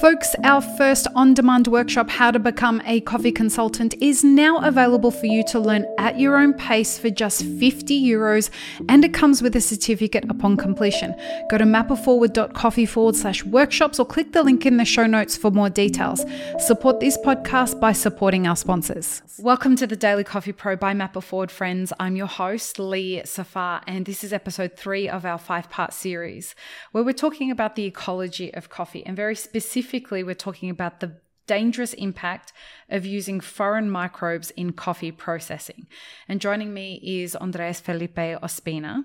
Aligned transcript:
Folks, 0.00 0.34
our 0.44 0.60
first 0.60 1.06
on 1.14 1.32
demand 1.32 1.68
workshop, 1.68 2.10
How 2.10 2.30
to 2.30 2.38
Become 2.38 2.82
a 2.84 3.00
Coffee 3.00 3.32
Consultant, 3.32 3.94
is 3.98 4.22
now 4.22 4.58
available 4.58 5.10
for 5.10 5.24
you 5.24 5.42
to 5.44 5.58
learn 5.58 5.86
at 5.96 6.20
your 6.20 6.36
own 6.36 6.52
pace 6.52 6.98
for 6.98 7.08
just 7.08 7.42
50 7.42 7.98
euros, 8.06 8.50
and 8.90 9.06
it 9.06 9.14
comes 9.14 9.40
with 9.40 9.56
a 9.56 9.60
certificate 9.60 10.26
upon 10.28 10.58
completion. 10.58 11.14
Go 11.48 11.56
to 11.56 11.64
mapitforward.coffee 11.64 12.84
forward 12.84 13.16
slash 13.16 13.42
workshops 13.44 13.98
or 13.98 14.04
click 14.04 14.32
the 14.32 14.42
link 14.42 14.66
in 14.66 14.76
the 14.76 14.84
show 14.84 15.06
notes 15.06 15.34
for 15.34 15.50
more 15.50 15.70
details. 15.70 16.26
Support 16.58 17.00
this 17.00 17.16
podcast 17.16 17.80
by 17.80 17.92
supporting 17.92 18.46
our 18.46 18.56
sponsors. 18.56 19.22
Welcome 19.38 19.76
to 19.76 19.86
the 19.86 19.96
Daily 19.96 20.24
Coffee 20.24 20.52
Pro 20.52 20.76
by 20.76 20.92
Map 20.92 21.16
It 21.16 21.22
Forward, 21.22 21.50
friends. 21.50 21.94
I'm 21.98 22.16
your 22.16 22.26
host, 22.26 22.78
Lee 22.78 23.22
Safar, 23.24 23.80
and 23.86 24.04
this 24.04 24.22
is 24.22 24.34
episode 24.34 24.76
three 24.76 25.08
of 25.08 25.24
our 25.24 25.38
five 25.38 25.70
part 25.70 25.94
series 25.94 26.54
where 26.92 27.02
we're 27.02 27.12
talking 27.12 27.50
about 27.50 27.76
the 27.76 27.86
ecology 27.86 28.52
of 28.52 28.68
coffee 28.68 29.04
and 29.06 29.16
very 29.16 29.34
specific 29.34 29.85
specifically, 29.86 30.24
we're 30.24 30.34
talking 30.34 30.70
about 30.70 30.98
the 31.00 31.12
dangerous 31.46 31.94
impact 31.94 32.52
of 32.88 33.06
using 33.06 33.40
foreign 33.40 33.88
microbes 33.88 34.50
in 34.56 34.72
coffee 34.72 35.12
processing. 35.12 35.86
And 36.28 36.40
joining 36.40 36.74
me 36.74 37.00
is 37.04 37.36
Andres 37.36 37.78
Felipe 37.78 38.40
Ospina, 38.42 39.04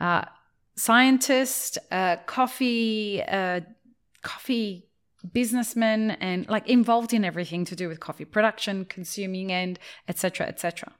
uh, 0.00 0.24
scientist, 0.76 1.78
uh, 1.90 2.16
coffee, 2.26 3.22
uh, 3.26 3.60
coffee 4.22 4.86
businessman, 5.32 6.12
and 6.20 6.48
like 6.48 6.68
involved 6.68 7.12
in 7.12 7.24
everything 7.24 7.64
to 7.64 7.74
do 7.74 7.88
with 7.88 7.98
coffee 7.98 8.24
production, 8.24 8.84
consuming, 8.84 9.50
and 9.50 9.80
etc. 10.06 10.46
etc. 10.46 10.92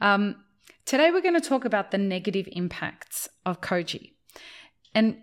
Um, 0.00 0.36
today, 0.84 1.10
we're 1.10 1.22
going 1.22 1.40
to 1.42 1.48
talk 1.48 1.64
about 1.64 1.90
the 1.90 1.98
negative 1.98 2.48
impacts 2.52 3.28
of 3.44 3.60
koji. 3.60 4.12
And 4.94 5.22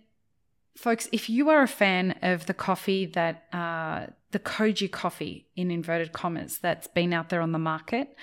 folks, 0.77 1.09
if 1.11 1.29
you 1.29 1.49
are 1.49 1.63
a 1.63 1.67
fan 1.67 2.15
of 2.21 2.45
the 2.45 2.53
coffee 2.53 3.05
that 3.07 3.45
uh, 3.51 4.07
the 4.31 4.39
Koji 4.39 4.89
coffee 4.91 5.47
in 5.55 5.71
inverted 5.71 6.13
commas 6.13 6.59
that's 6.59 6.87
been 6.87 7.13
out 7.13 7.29
there 7.29 7.41
on 7.41 7.51
the 7.51 7.59
market, 7.59 8.15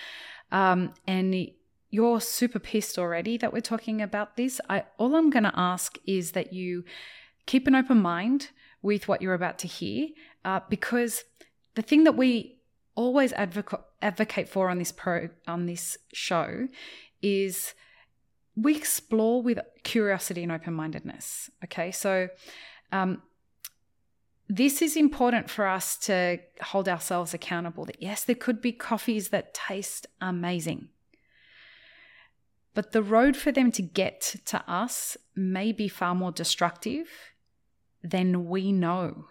um, 0.52 0.94
and 1.06 1.34
you're 1.90 2.20
super 2.20 2.58
pissed 2.58 2.98
already 2.98 3.36
that 3.38 3.52
we're 3.52 3.60
talking 3.60 4.00
about 4.00 4.36
this, 4.36 4.60
I, 4.68 4.84
all 4.98 5.14
I'm 5.16 5.30
going 5.30 5.44
to 5.44 5.52
ask 5.54 5.98
is 6.06 6.32
that 6.32 6.52
you 6.52 6.84
keep 7.46 7.66
an 7.66 7.74
open 7.74 8.00
mind 8.00 8.50
with 8.82 9.08
what 9.08 9.20
you're 9.20 9.34
about 9.34 9.58
to 9.60 9.68
hear, 9.68 10.08
uh, 10.44 10.60
because 10.68 11.24
the 11.74 11.82
thing 11.82 12.04
that 12.04 12.16
we 12.16 12.60
always 12.94 13.32
advocate 13.32 13.80
advocate 14.02 14.48
for 14.48 14.68
on 14.68 14.78
this 14.78 14.92
pro 14.92 15.28
on 15.48 15.66
this 15.66 15.96
show 16.12 16.68
is 17.22 17.74
we 18.56 18.76
explore 18.76 19.42
with 19.42 19.58
curiosity 19.82 20.42
and 20.42 20.52
open 20.52 20.74
mindedness. 20.74 21.50
Okay, 21.64 21.90
so 21.90 22.28
um, 22.92 23.22
this 24.48 24.82
is 24.82 24.96
important 24.96 25.50
for 25.50 25.66
us 25.66 25.96
to 25.98 26.38
hold 26.62 26.88
ourselves 26.88 27.34
accountable 27.34 27.84
that 27.86 28.00
yes, 28.00 28.24
there 28.24 28.36
could 28.36 28.60
be 28.60 28.72
coffees 28.72 29.30
that 29.30 29.54
taste 29.54 30.06
amazing. 30.20 30.88
But 32.74 32.92
the 32.92 33.02
road 33.02 33.36
for 33.36 33.52
them 33.52 33.70
to 33.72 33.82
get 33.82 34.36
to 34.46 34.62
us 34.70 35.16
may 35.34 35.72
be 35.72 35.88
far 35.88 36.14
more 36.14 36.32
destructive 36.32 37.08
than 38.02 38.48
we 38.48 38.72
know. 38.72 39.26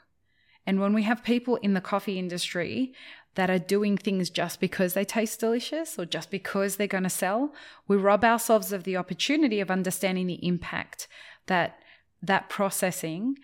And 0.66 0.80
when 0.80 0.94
we 0.94 1.04
have 1.04 1.24
people 1.24 1.58
in 1.58 1.74
the 1.74 1.82
coffee 1.82 2.18
industry 2.18 2.94
that 3.36 3.50
are 3.50 3.60
doing 3.60 3.98
things 3.98 4.30
just 4.30 4.60
because 4.60 4.94
they 4.94 5.04
taste 5.04 5.40
delicious 5.40 5.98
or 5.98 6.06
just 6.06 6.30
because 6.30 6.76
they're 6.76 6.88
going 6.88 7.04
to 7.04 7.10
sell, 7.10 7.54
we 7.88 7.98
rob 7.98 8.24
ourselves 8.24 8.72
of 8.72 8.84
the 8.84 8.98
opportunity 8.98 9.60
of 9.60 9.72
understanding 9.72 10.28
the 10.28 10.46
impact 10.46 11.08
that 11.48 11.80
that 12.22 12.50
processing 12.50 13.36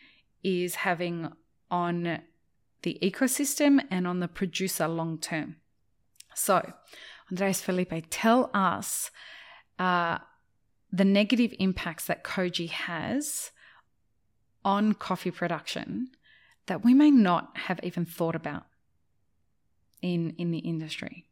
is 0.43 0.75
having 0.75 1.31
on 1.71 2.19
the 2.83 2.97
ecosystem 3.01 3.79
and 3.91 4.07
on 4.07 4.19
the 4.19 4.27
producer 4.27 4.87
long 4.87 5.17
term. 5.17 5.57
So, 6.33 6.73
Andres 7.29 7.61
Felipe, 7.61 8.05
tell 8.09 8.49
us 8.53 9.11
uh, 9.77 10.19
the 10.91 11.05
negative 11.05 11.53
impacts 11.59 12.05
that 12.05 12.23
Koji 12.23 12.69
has 12.69 13.51
on 14.63 14.93
coffee 14.93 15.31
production 15.31 16.09
that 16.67 16.83
we 16.83 16.93
may 16.93 17.11
not 17.11 17.57
have 17.65 17.79
even 17.83 18.05
thought 18.05 18.35
about 18.35 18.65
in 20.01 20.33
in 20.37 20.51
the 20.51 20.59
industry 20.59 21.25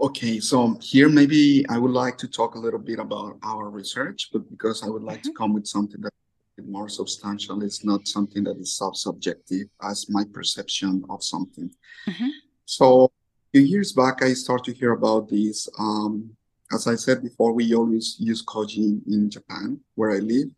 okay 0.00 0.40
so 0.40 0.76
here 0.80 1.08
maybe 1.08 1.64
i 1.68 1.78
would 1.78 1.92
like 1.92 2.18
to 2.18 2.26
talk 2.26 2.54
a 2.54 2.58
little 2.58 2.78
bit 2.78 2.98
about 2.98 3.38
our 3.44 3.70
research 3.70 4.30
but 4.32 4.48
because 4.50 4.82
i 4.82 4.88
would 4.88 5.02
like 5.02 5.20
mm-hmm. 5.20 5.30
to 5.30 5.34
come 5.38 5.52
with 5.52 5.66
something 5.66 6.00
that 6.00 6.12
is 6.58 6.66
more 6.66 6.88
substantial 6.88 7.62
it's 7.62 7.84
not 7.84 8.06
something 8.08 8.42
that 8.42 8.56
is 8.56 8.80
subjective 8.94 9.68
as 9.82 10.10
my 10.10 10.24
perception 10.32 11.04
of 11.08 11.22
something 11.22 11.70
mm-hmm. 12.08 12.28
so 12.64 13.04
a 13.04 13.10
few 13.52 13.62
years 13.62 13.92
back 13.92 14.22
i 14.22 14.32
started 14.32 14.64
to 14.64 14.78
hear 14.78 14.92
about 14.92 15.28
this 15.28 15.68
um, 15.78 16.28
as 16.72 16.86
i 16.86 16.96
said 16.96 17.22
before 17.22 17.52
we 17.52 17.72
always 17.74 18.16
use 18.18 18.44
koji 18.44 19.00
in 19.06 19.30
japan 19.30 19.78
where 19.94 20.10
i 20.10 20.18
live 20.18 20.48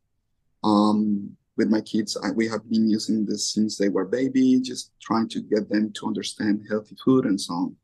um, 0.63 1.37
with 1.57 1.69
my 1.71 1.81
kids, 1.81 2.17
I, 2.23 2.31
we 2.31 2.49
have 2.49 2.69
been 2.69 2.89
using 2.89 3.25
this 3.25 3.53
since 3.53 3.77
they 3.77 3.89
were 3.89 4.05
baby, 4.05 4.61
just 4.61 4.93
trying 5.01 5.29
to 5.29 5.41
get 5.41 5.69
them 5.69 5.93
to 5.93 6.07
understand 6.07 6.67
healthy 6.69 6.97
food 7.05 7.27
and 7.27 7.41
so 7.41 7.55
on. 7.55 7.77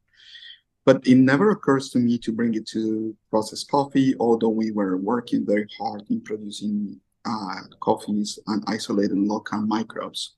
But 0.84 1.06
it 1.06 1.16
never 1.16 1.50
occurs 1.50 1.90
to 1.90 1.98
me 1.98 2.18
to 2.18 2.32
bring 2.32 2.54
it 2.54 2.66
to 2.68 3.14
processed 3.30 3.70
coffee, 3.70 4.14
although 4.18 4.48
we 4.48 4.72
were 4.72 4.96
working 4.96 5.46
very 5.46 5.68
hard 5.78 6.02
in 6.10 6.20
producing 6.22 6.98
uh, 7.24 7.60
coffees 7.80 8.38
and 8.46 8.64
isolating 8.66 9.28
local 9.28 9.60
microbes 9.60 10.34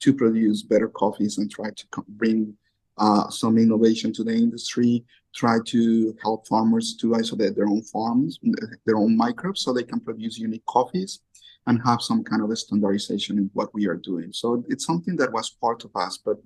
to 0.00 0.12
produce 0.12 0.62
better 0.62 0.88
coffees 0.88 1.38
and 1.38 1.50
try 1.50 1.70
to 1.70 1.86
bring 2.08 2.54
uh, 2.98 3.28
some 3.30 3.58
innovation 3.58 4.12
to 4.12 4.22
the 4.22 4.32
industry, 4.32 5.04
try 5.34 5.58
to 5.66 6.14
help 6.22 6.46
farmers 6.46 6.94
to 7.00 7.14
isolate 7.14 7.56
their 7.56 7.68
own 7.68 7.82
farms, 7.82 8.38
their 8.84 8.96
own 8.96 9.16
microbes, 9.16 9.62
so 9.62 9.72
they 9.72 9.82
can 9.82 10.00
produce 10.00 10.38
unique 10.38 10.64
coffees 10.66 11.20
and 11.66 11.80
have 11.84 12.00
some 12.00 12.22
kind 12.22 12.42
of 12.42 12.50
a 12.50 12.56
standardization 12.56 13.38
in 13.38 13.50
what 13.54 13.72
we 13.74 13.86
are 13.86 13.96
doing. 13.96 14.32
So 14.32 14.64
it's 14.68 14.86
something 14.86 15.16
that 15.16 15.32
was 15.32 15.50
part 15.50 15.84
of 15.84 15.90
us, 15.94 16.18
but 16.18 16.36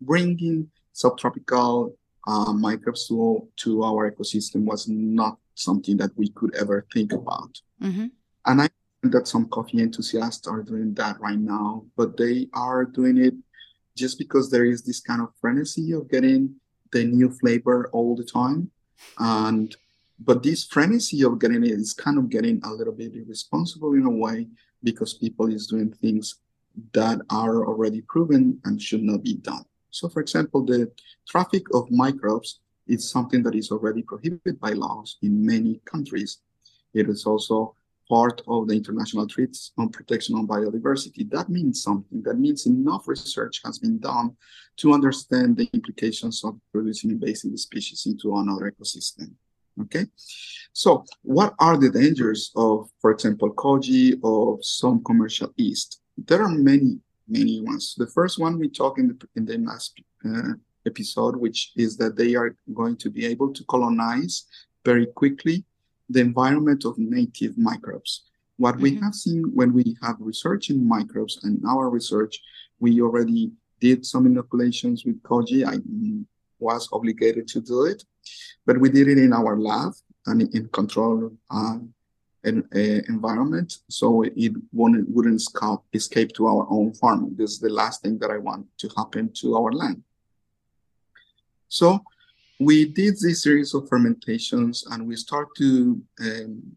bringing 0.00 0.70
subtropical 0.92 1.96
uh, 2.26 2.52
microbes 2.52 3.06
to, 3.08 3.48
to 3.56 3.84
our 3.84 4.10
ecosystem 4.10 4.64
was 4.64 4.88
not 4.88 5.38
something 5.54 5.96
that 5.96 6.10
we 6.16 6.28
could 6.30 6.54
ever 6.56 6.86
think 6.92 7.12
about. 7.12 7.60
Mm-hmm. 7.82 8.06
And 8.46 8.62
I 8.62 8.68
think 9.00 9.12
that 9.14 9.28
some 9.28 9.48
coffee 9.48 9.80
enthusiasts 9.80 10.46
are 10.46 10.62
doing 10.62 10.94
that 10.94 11.20
right 11.20 11.38
now, 11.38 11.84
but 11.96 12.16
they 12.16 12.48
are 12.52 12.84
doing 12.84 13.18
it 13.18 13.34
just 13.96 14.18
because 14.18 14.50
there 14.50 14.64
is 14.64 14.82
this 14.82 15.00
kind 15.00 15.22
of 15.22 15.28
frenzy 15.40 15.92
of 15.92 16.10
getting 16.10 16.54
the 16.92 17.04
new 17.04 17.30
flavor 17.30 17.88
all 17.92 18.14
the 18.14 18.24
time. 18.24 18.70
And 19.18 19.74
but 20.18 20.42
this 20.42 20.64
frenzy 20.64 21.22
of 21.24 21.38
getting 21.38 21.64
it 21.64 21.70
is 21.70 21.92
kind 21.92 22.18
of 22.18 22.30
getting 22.30 22.60
a 22.64 22.72
little 22.72 22.92
bit 22.92 23.14
irresponsible 23.14 23.92
in 23.94 24.06
a 24.06 24.10
way 24.10 24.48
because 24.86 25.14
people 25.14 25.52
is 25.52 25.66
doing 25.66 25.90
things 25.92 26.36
that 26.92 27.18
are 27.30 27.66
already 27.66 28.02
proven 28.02 28.58
and 28.64 28.80
should 28.80 29.02
not 29.02 29.22
be 29.22 29.34
done. 29.34 29.64
So, 29.90 30.08
for 30.08 30.20
example, 30.20 30.64
the 30.64 30.90
traffic 31.28 31.64
of 31.74 31.90
microbes 31.90 32.60
is 32.86 33.10
something 33.10 33.42
that 33.42 33.56
is 33.56 33.72
already 33.72 34.02
prohibited 34.02 34.60
by 34.60 34.70
laws 34.70 35.16
in 35.22 35.44
many 35.44 35.80
countries. 35.84 36.38
It 36.94 37.08
is 37.08 37.26
also 37.26 37.74
part 38.08 38.40
of 38.46 38.68
the 38.68 38.74
international 38.74 39.26
treaties 39.26 39.72
on 39.76 39.88
protection 39.88 40.38
of 40.38 40.44
biodiversity. 40.44 41.28
That 41.30 41.48
means 41.48 41.82
something. 41.82 42.22
That 42.22 42.38
means 42.38 42.66
enough 42.66 43.08
research 43.08 43.60
has 43.64 43.80
been 43.80 43.98
done 43.98 44.36
to 44.76 44.92
understand 44.92 45.56
the 45.56 45.68
implications 45.72 46.44
of 46.44 46.60
producing 46.72 47.10
invasive 47.10 47.58
species 47.58 48.06
into 48.06 48.36
another 48.36 48.70
ecosystem. 48.70 49.32
Okay, 49.82 50.06
so 50.72 51.04
what 51.22 51.54
are 51.58 51.76
the 51.76 51.90
dangers 51.90 52.50
of, 52.56 52.88
for 53.00 53.10
example, 53.10 53.52
koji 53.52 54.18
or 54.22 54.58
some 54.62 55.04
commercial 55.04 55.52
yeast? 55.56 56.00
There 56.16 56.42
are 56.42 56.48
many, 56.48 56.98
many 57.28 57.60
ones. 57.60 57.94
The 57.98 58.06
first 58.06 58.38
one 58.38 58.58
we 58.58 58.70
talked 58.70 58.98
in 58.98 59.08
the, 59.08 59.28
in 59.36 59.44
the 59.44 59.58
last 59.58 60.00
uh, 60.24 60.54
episode, 60.86 61.36
which 61.36 61.72
is 61.76 61.98
that 61.98 62.16
they 62.16 62.34
are 62.34 62.56
going 62.72 62.96
to 62.96 63.10
be 63.10 63.26
able 63.26 63.52
to 63.52 63.64
colonize 63.64 64.46
very 64.84 65.06
quickly 65.06 65.64
the 66.08 66.20
environment 66.20 66.84
of 66.84 66.96
native 66.96 67.58
microbes. 67.58 68.24
What 68.56 68.76
mm-hmm. 68.76 68.82
we 68.82 68.94
have 68.96 69.14
seen 69.14 69.42
when 69.54 69.74
we 69.74 69.96
have 70.02 70.16
research 70.20 70.70
in 70.70 70.88
microbes 70.88 71.44
and 71.44 71.62
our 71.68 71.90
research, 71.90 72.40
we 72.80 73.02
already 73.02 73.50
did 73.80 74.06
some 74.06 74.24
inoculations 74.24 75.04
with 75.04 75.22
koji. 75.22 75.66
I 75.66 75.76
was 76.58 76.88
obligated 76.92 77.48
to 77.48 77.60
do 77.60 77.84
it. 77.84 78.04
But 78.64 78.78
we 78.78 78.90
did 78.90 79.08
it 79.08 79.18
in 79.18 79.32
our 79.32 79.58
lab 79.58 79.92
and 80.26 80.42
in 80.54 80.68
control 80.68 81.32
uh, 81.50 81.78
an, 82.44 82.68
uh, 82.74 83.02
environment, 83.08 83.78
so 83.88 84.22
it 84.22 84.52
wouldn't, 84.72 85.08
wouldn't 85.08 85.42
escape 85.92 86.32
to 86.34 86.46
our 86.46 86.66
own 86.70 86.94
farm. 86.94 87.34
This 87.36 87.52
is 87.52 87.58
the 87.58 87.68
last 87.68 88.02
thing 88.02 88.18
that 88.18 88.30
I 88.30 88.38
want 88.38 88.66
to 88.78 88.88
happen 88.96 89.30
to 89.40 89.56
our 89.56 89.72
land. 89.72 90.02
So 91.68 92.02
we 92.58 92.86
did 92.86 93.14
this 93.20 93.42
series 93.42 93.74
of 93.74 93.88
fermentations 93.88 94.84
and 94.90 95.06
we 95.06 95.16
start 95.16 95.48
to 95.58 96.00
um, 96.20 96.76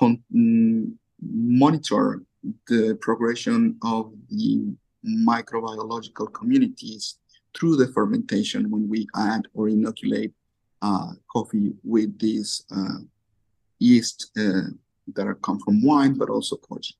mm, 0.00 0.92
monitor 1.20 2.22
the 2.68 2.98
progression 3.00 3.76
of 3.82 4.12
the 4.28 4.66
microbiological 5.04 6.32
communities 6.32 7.18
through 7.56 7.76
the 7.76 7.92
fermentation 7.92 8.70
when 8.70 8.88
we 8.88 9.06
add 9.16 9.48
or 9.54 9.68
inoculate 9.68 10.32
uh, 10.82 11.12
coffee 11.32 11.72
with 11.82 12.18
these 12.18 12.64
uh, 12.76 12.98
yeast 13.78 14.30
uh, 14.38 14.68
that 15.14 15.26
are 15.26 15.36
come 15.36 15.58
from 15.60 15.82
wine, 15.82 16.14
but 16.14 16.30
also 16.30 16.56
koji. 16.56 16.92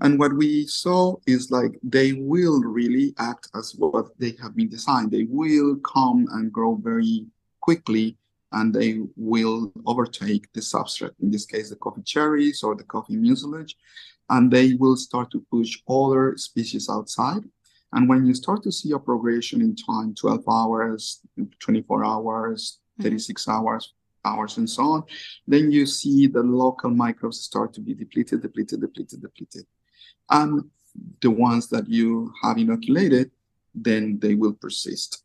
And 0.00 0.18
what 0.18 0.34
we 0.34 0.66
saw 0.66 1.16
is 1.26 1.50
like 1.50 1.78
they 1.82 2.12
will 2.12 2.60
really 2.60 3.14
act 3.18 3.48
as 3.54 3.74
what 3.76 4.06
they 4.18 4.36
have 4.42 4.54
been 4.54 4.68
designed. 4.68 5.10
They 5.10 5.26
will 5.28 5.76
come 5.76 6.28
and 6.32 6.52
grow 6.52 6.76
very 6.76 7.26
quickly 7.60 8.16
and 8.52 8.72
they 8.72 9.00
will 9.16 9.72
overtake 9.86 10.52
the 10.52 10.60
substrate, 10.60 11.14
in 11.20 11.30
this 11.30 11.46
case, 11.46 11.70
the 11.70 11.76
coffee 11.76 12.02
cherries 12.02 12.62
or 12.62 12.76
the 12.76 12.84
coffee 12.84 13.16
mucilage, 13.16 13.74
and 14.30 14.50
they 14.50 14.74
will 14.74 14.96
start 14.96 15.30
to 15.32 15.44
push 15.50 15.78
other 15.88 16.36
species 16.36 16.88
outside. 16.88 17.42
And 17.92 18.08
when 18.08 18.26
you 18.26 18.34
start 18.34 18.62
to 18.64 18.72
see 18.72 18.92
a 18.92 18.98
progression 18.98 19.60
in 19.60 19.76
time, 19.76 20.14
12 20.14 20.44
hours, 20.48 21.20
24 21.60 22.04
hours, 22.04 22.78
mm-hmm. 22.94 23.02
36 23.04 23.42
mm-hmm. 23.42 23.50
hours, 23.50 23.94
hours, 24.24 24.56
and 24.58 24.68
so 24.68 24.82
on, 24.82 25.04
then 25.46 25.70
you 25.70 25.86
see 25.86 26.26
the 26.26 26.42
local 26.42 26.90
microbes 26.90 27.40
start 27.40 27.72
to 27.74 27.80
be 27.80 27.94
depleted, 27.94 28.42
depleted, 28.42 28.80
depleted, 28.80 29.22
depleted. 29.22 29.66
And 30.30 30.64
the 31.20 31.30
ones 31.30 31.68
that 31.68 31.88
you 31.88 32.32
have 32.42 32.58
inoculated, 32.58 33.30
then 33.74 34.18
they 34.20 34.34
will 34.34 34.54
persist. 34.54 35.22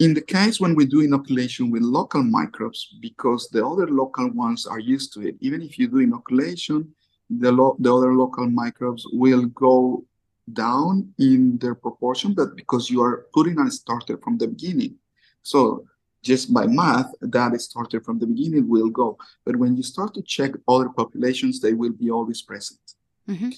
In 0.00 0.12
the 0.12 0.22
case 0.22 0.60
when 0.60 0.74
we 0.74 0.86
do 0.86 1.02
inoculation 1.02 1.70
with 1.70 1.82
local 1.82 2.24
microbes, 2.24 2.96
because 3.00 3.48
the 3.50 3.64
other 3.64 3.86
local 3.86 4.28
ones 4.32 4.66
are 4.66 4.80
used 4.80 5.12
to 5.14 5.20
it, 5.20 5.36
even 5.40 5.62
if 5.62 5.78
you 5.78 5.86
do 5.86 5.98
inoculation, 5.98 6.92
the, 7.30 7.52
lo- 7.52 7.76
the 7.78 7.94
other 7.94 8.12
local 8.12 8.50
microbes 8.50 9.06
will 9.12 9.46
go 9.46 10.04
down 10.52 11.12
in 11.18 11.58
their 11.58 11.74
proportion, 11.74 12.34
but 12.34 12.56
because 12.56 12.90
you 12.90 13.02
are 13.02 13.26
putting 13.32 13.58
a 13.60 13.70
starter 13.70 14.18
from 14.18 14.38
the 14.38 14.48
beginning. 14.48 14.96
So 15.42 15.86
just 16.22 16.52
by 16.52 16.66
math, 16.66 17.10
that 17.20 17.60
starter 17.60 18.00
from 18.00 18.18
the 18.18 18.26
beginning 18.26 18.68
will 18.68 18.90
go. 18.90 19.18
But 19.44 19.56
when 19.56 19.76
you 19.76 19.82
start 19.82 20.14
to 20.14 20.22
check 20.22 20.52
other 20.66 20.88
populations, 20.88 21.60
they 21.60 21.72
will 21.72 21.92
be 21.92 22.10
always 22.10 22.42
present. 22.42 22.80
Mm-hmm 23.28 23.50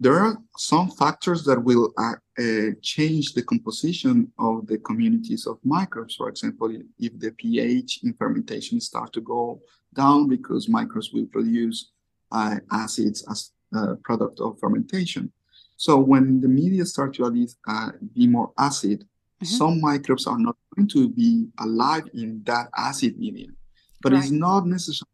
there 0.00 0.14
are 0.14 0.38
some 0.56 0.90
factors 0.90 1.44
that 1.44 1.62
will 1.62 1.92
uh, 1.98 2.14
uh, 2.38 2.70
change 2.82 3.32
the 3.32 3.42
composition 3.42 4.30
of 4.38 4.66
the 4.66 4.78
communities 4.78 5.46
of 5.46 5.58
microbes. 5.64 6.14
For 6.14 6.28
example, 6.28 6.70
if 6.98 7.18
the 7.18 7.32
pH 7.32 8.00
in 8.04 8.14
fermentation 8.14 8.80
start 8.80 9.12
to 9.14 9.20
go 9.20 9.60
down 9.94 10.28
because 10.28 10.68
microbes 10.68 11.12
will 11.12 11.26
produce 11.26 11.90
uh, 12.30 12.56
acids 12.70 13.24
as 13.28 13.50
a 13.74 13.96
product 13.96 14.40
of 14.40 14.58
fermentation. 14.58 15.32
So 15.76 15.96
when 15.98 16.40
the 16.40 16.48
media 16.48 16.84
start 16.84 17.14
to 17.14 17.26
at 17.26 17.32
least 17.32 17.58
uh, 17.68 17.90
be 18.14 18.26
more 18.26 18.52
acid, 18.58 19.00
mm-hmm. 19.00 19.44
some 19.44 19.80
microbes 19.80 20.26
are 20.26 20.38
not 20.38 20.56
going 20.74 20.88
to 20.88 21.08
be 21.08 21.46
alive 21.60 22.08
in 22.14 22.42
that 22.46 22.68
acid 22.76 23.18
medium. 23.18 23.56
But 24.02 24.12
right. 24.12 24.22
it's 24.22 24.30
not 24.30 24.66
necessarily 24.66 25.10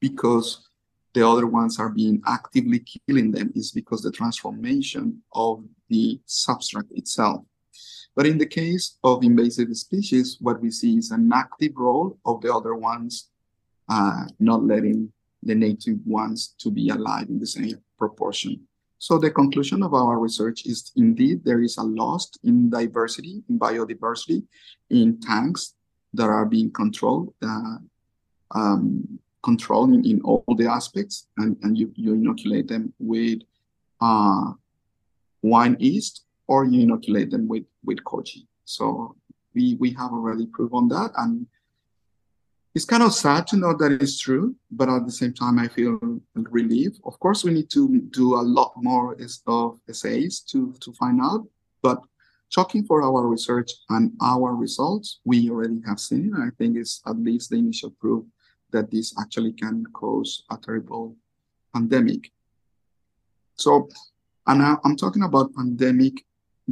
because 0.00 0.68
the 1.14 1.26
other 1.26 1.46
ones 1.46 1.78
are 1.78 1.90
being 1.90 2.22
actively 2.26 2.84
killing 3.06 3.30
them 3.30 3.52
is 3.54 3.70
because 3.70 4.02
the 4.02 4.10
transformation 4.10 5.22
of 5.34 5.64
the 5.88 6.18
substrate 6.26 6.90
itself. 6.92 7.44
But 8.14 8.26
in 8.26 8.38
the 8.38 8.46
case 8.46 8.98
of 9.04 9.24
invasive 9.24 9.74
species, 9.76 10.36
what 10.40 10.60
we 10.60 10.70
see 10.70 10.98
is 10.98 11.10
an 11.10 11.30
active 11.32 11.72
role 11.76 12.18
of 12.24 12.40
the 12.42 12.54
other 12.54 12.74
ones, 12.74 13.28
uh, 13.88 14.24
not 14.38 14.64
letting 14.64 15.12
the 15.42 15.54
native 15.54 15.98
ones 16.06 16.54
to 16.58 16.70
be 16.70 16.88
alive 16.88 17.28
in 17.28 17.38
the 17.38 17.46
same 17.46 17.78
proportion. 17.98 18.60
So 18.98 19.18
the 19.18 19.30
conclusion 19.30 19.82
of 19.82 19.94
our 19.94 20.18
research 20.18 20.64
is 20.66 20.92
indeed 20.96 21.44
there 21.44 21.60
is 21.60 21.76
a 21.76 21.82
loss 21.82 22.30
in 22.44 22.70
diversity, 22.70 23.42
in 23.48 23.58
biodiversity, 23.58 24.44
in 24.90 25.20
tanks 25.20 25.74
that 26.14 26.28
are 26.28 26.46
being 26.46 26.70
controlled. 26.70 27.34
Uh, 27.42 27.78
um, 28.54 29.18
controlling 29.42 30.04
in 30.04 30.20
all 30.22 30.44
the 30.56 30.66
aspects 30.66 31.26
and, 31.36 31.56
and 31.62 31.76
you, 31.76 31.92
you 31.96 32.14
inoculate 32.14 32.68
them 32.68 32.92
with 32.98 33.40
uh, 34.00 34.52
wine 35.42 35.76
yeast 35.80 36.24
or 36.46 36.64
you 36.64 36.80
inoculate 36.80 37.30
them 37.30 37.48
with, 37.48 37.64
with 37.84 37.98
koji. 38.04 38.46
So 38.64 39.16
we, 39.54 39.76
we 39.80 39.90
have 39.90 40.12
already 40.12 40.46
proven 40.46 40.88
that. 40.88 41.10
And 41.16 41.46
it's 42.74 42.84
kind 42.86 43.02
of 43.02 43.12
sad 43.12 43.46
to 43.48 43.56
know 43.56 43.74
that 43.76 43.92
it's 43.92 44.18
true, 44.18 44.56
but 44.70 44.88
at 44.88 45.04
the 45.04 45.12
same 45.12 45.34
time, 45.34 45.58
I 45.58 45.68
feel 45.68 45.98
relief. 46.34 46.92
Of 47.04 47.18
course, 47.20 47.44
we 47.44 47.52
need 47.52 47.70
to 47.70 48.00
do 48.10 48.34
a 48.34 48.40
lot 48.40 48.72
more 48.76 49.16
of 49.46 49.78
essays 49.88 50.40
to, 50.50 50.72
to 50.80 50.92
find 50.94 51.20
out, 51.20 51.46
but 51.82 52.00
talking 52.52 52.84
for 52.84 53.02
our 53.02 53.26
research 53.26 53.70
and 53.90 54.12
our 54.22 54.54
results, 54.54 55.20
we 55.24 55.50
already 55.50 55.82
have 55.86 56.00
seen, 56.00 56.32
it. 56.34 56.40
I 56.40 56.50
think 56.58 56.76
it's 56.76 57.02
at 57.06 57.18
least 57.18 57.50
the 57.50 57.56
initial 57.56 57.90
proof 57.90 58.24
that 58.70 58.90
this 58.90 59.14
actually 59.20 59.52
can 59.52 59.84
cause 59.92 60.44
a 60.50 60.56
terrible 60.56 61.16
pandemic. 61.74 62.30
So, 63.56 63.88
and 64.46 64.62
I, 64.62 64.76
am 64.84 64.96
talking 64.96 65.24
about 65.24 65.54
pandemic 65.54 66.24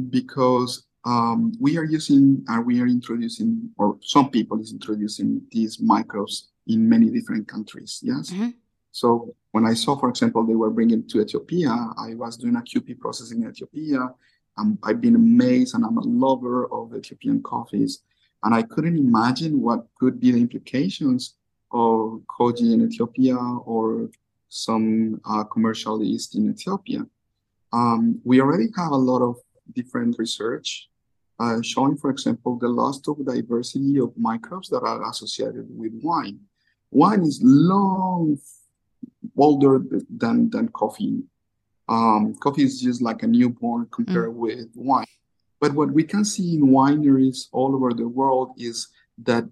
because 0.09 0.85
um, 1.03 1.53
we 1.59 1.77
are 1.77 1.83
using, 1.83 2.43
and 2.47 2.65
we 2.65 2.79
are 2.81 2.87
introducing, 2.87 3.69
or 3.77 3.97
some 4.01 4.29
people 4.29 4.59
is 4.61 4.71
introducing 4.71 5.41
these 5.51 5.79
microbes 5.79 6.51
in 6.67 6.87
many 6.87 7.09
different 7.09 7.47
countries. 7.47 7.99
Yes. 8.03 8.31
Mm-hmm. 8.31 8.49
So 8.91 9.35
when 9.51 9.65
I 9.65 9.73
saw, 9.73 9.97
for 9.97 10.09
example, 10.09 10.45
they 10.45 10.55
were 10.55 10.69
bringing 10.69 11.07
to 11.07 11.21
Ethiopia, 11.21 11.71
I 11.97 12.13
was 12.15 12.37
doing 12.37 12.55
a 12.55 12.61
QP 12.61 12.99
process 12.99 13.31
in 13.31 13.47
Ethiopia. 13.47 14.13
Um, 14.57 14.77
I've 14.83 15.01
been 15.01 15.15
amazed, 15.15 15.75
and 15.75 15.83
I'm 15.85 15.97
a 15.97 16.01
lover 16.03 16.71
of 16.71 16.93
Ethiopian 16.95 17.41
coffees, 17.41 18.03
and 18.43 18.53
I 18.53 18.61
couldn't 18.63 18.97
imagine 18.97 19.61
what 19.61 19.87
could 19.99 20.19
be 20.19 20.31
the 20.31 20.41
implications 20.41 21.35
of 21.71 22.21
koji 22.27 22.73
in 22.73 22.81
Ethiopia 22.81 23.37
or 23.37 24.09
some 24.49 25.19
uh, 25.25 25.45
commercial 25.45 26.03
yeast 26.03 26.35
in 26.35 26.49
Ethiopia. 26.49 27.07
Um, 27.71 28.19
we 28.25 28.41
already 28.41 28.67
have 28.75 28.91
a 28.91 28.97
lot 28.97 29.21
of 29.21 29.37
different 29.73 30.19
research 30.19 30.89
uh, 31.41 31.61
showing, 31.61 31.97
for 31.97 32.09
example, 32.11 32.57
the 32.57 32.67
loss 32.67 33.01
of 33.07 33.25
diversity 33.25 33.99
of 33.99 34.13
microbes 34.15 34.69
that 34.69 34.83
are 34.83 35.09
associated 35.09 35.65
with 35.69 35.91
wine. 36.03 36.39
Wine 36.91 37.23
is 37.23 37.39
long 37.41 38.37
older 39.37 39.81
than, 40.21 40.49
than 40.49 40.67
coffee. 40.69 41.23
Um, 41.89 42.35
coffee 42.35 42.63
is 42.63 42.79
just 42.79 43.01
like 43.01 43.23
a 43.23 43.27
newborn 43.27 43.87
compared 43.91 44.29
mm. 44.29 44.35
with 44.35 44.69
wine. 44.75 45.05
But 45.59 45.73
what 45.73 45.91
we 45.91 46.03
can 46.03 46.23
see 46.23 46.55
in 46.55 46.67
wineries 46.67 47.47
all 47.51 47.75
over 47.75 47.91
the 47.93 48.07
world 48.07 48.53
is 48.57 48.87
that 49.23 49.45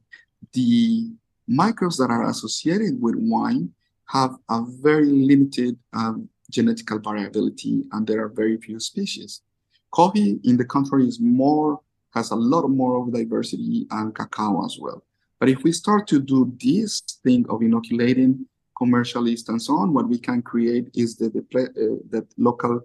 the 0.53 1.11
microbes 1.47 1.97
that 1.97 2.11
are 2.11 2.29
associated 2.29 3.01
with 3.01 3.15
wine 3.17 3.71
have 4.05 4.35
a 4.49 4.61
very 4.81 5.09
limited 5.09 5.77
um, 5.93 6.29
genetical 6.51 7.03
variability, 7.03 7.83
and 7.91 8.05
there 8.05 8.23
are 8.23 8.29
very 8.29 8.57
few 8.57 8.79
species. 8.79 9.41
Coffee, 9.91 10.39
in 10.43 10.57
the 10.57 10.65
country 10.65 11.07
is 11.07 11.19
more 11.19 11.81
has 12.11 12.31
a 12.31 12.35
lot 12.35 12.67
more 12.67 13.01
of 13.01 13.13
diversity 13.13 13.87
and 13.91 14.15
cacao 14.15 14.65
as 14.65 14.77
well. 14.79 15.03
But 15.39 15.49
if 15.49 15.63
we 15.63 15.71
start 15.71 16.07
to 16.07 16.19
do 16.19 16.51
this 16.61 17.01
thing 17.23 17.45
of 17.49 17.61
inoculating 17.61 18.45
commercialists 18.77 19.49
and 19.49 19.61
so 19.61 19.77
on, 19.77 19.93
what 19.93 20.09
we 20.09 20.17
can 20.17 20.41
create 20.41 20.89
is 20.95 21.17
that 21.17 21.33
the 21.33 21.43
uh, 21.59 22.03
that 22.09 22.27
local 22.37 22.81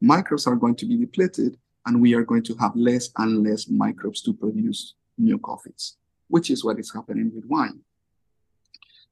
microbes 0.00 0.46
are 0.46 0.56
going 0.56 0.76
to 0.76 0.86
be 0.86 0.96
depleted, 0.96 1.56
and 1.86 2.00
we 2.00 2.14
are 2.14 2.24
going 2.24 2.42
to 2.44 2.54
have 2.56 2.76
less 2.76 3.10
and 3.16 3.42
less 3.42 3.68
microbes 3.68 4.22
to 4.22 4.32
produce 4.32 4.94
new 5.18 5.38
coffees, 5.38 5.96
which 6.28 6.50
is 6.50 6.64
what 6.64 6.78
is 6.78 6.92
happening 6.92 7.32
with 7.34 7.44
wine. 7.46 7.80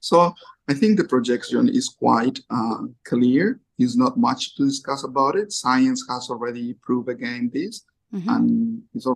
So 0.04 0.34
I 0.68 0.74
think 0.74 0.98
the 0.98 1.04
projection 1.04 1.66
is 1.66 1.88
quite 1.88 2.38
uh, 2.50 2.82
clear. 3.06 3.60
There's 3.78 3.96
not 3.96 4.18
much 4.18 4.54
to 4.56 4.66
discuss 4.66 5.02
about 5.02 5.34
it. 5.34 5.50
Science 5.50 6.04
has 6.10 6.28
already 6.28 6.74
proved 6.74 7.08
again 7.08 7.50
this, 7.52 7.86
mm-hmm. 8.14 8.28
and 8.28 8.82
it's 8.94 9.06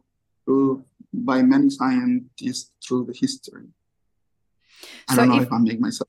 proved 0.46 0.84
by 1.12 1.42
many 1.42 1.68
scientists 1.68 2.72
through 2.82 3.04
the 3.04 3.12
history. 3.12 3.66
I 5.08 5.14
so 5.14 5.16
don't 5.16 5.28
know 5.28 5.36
if, 5.36 5.48
if 5.48 5.52
I 5.52 5.58
make 5.58 5.78
myself. 5.78 6.08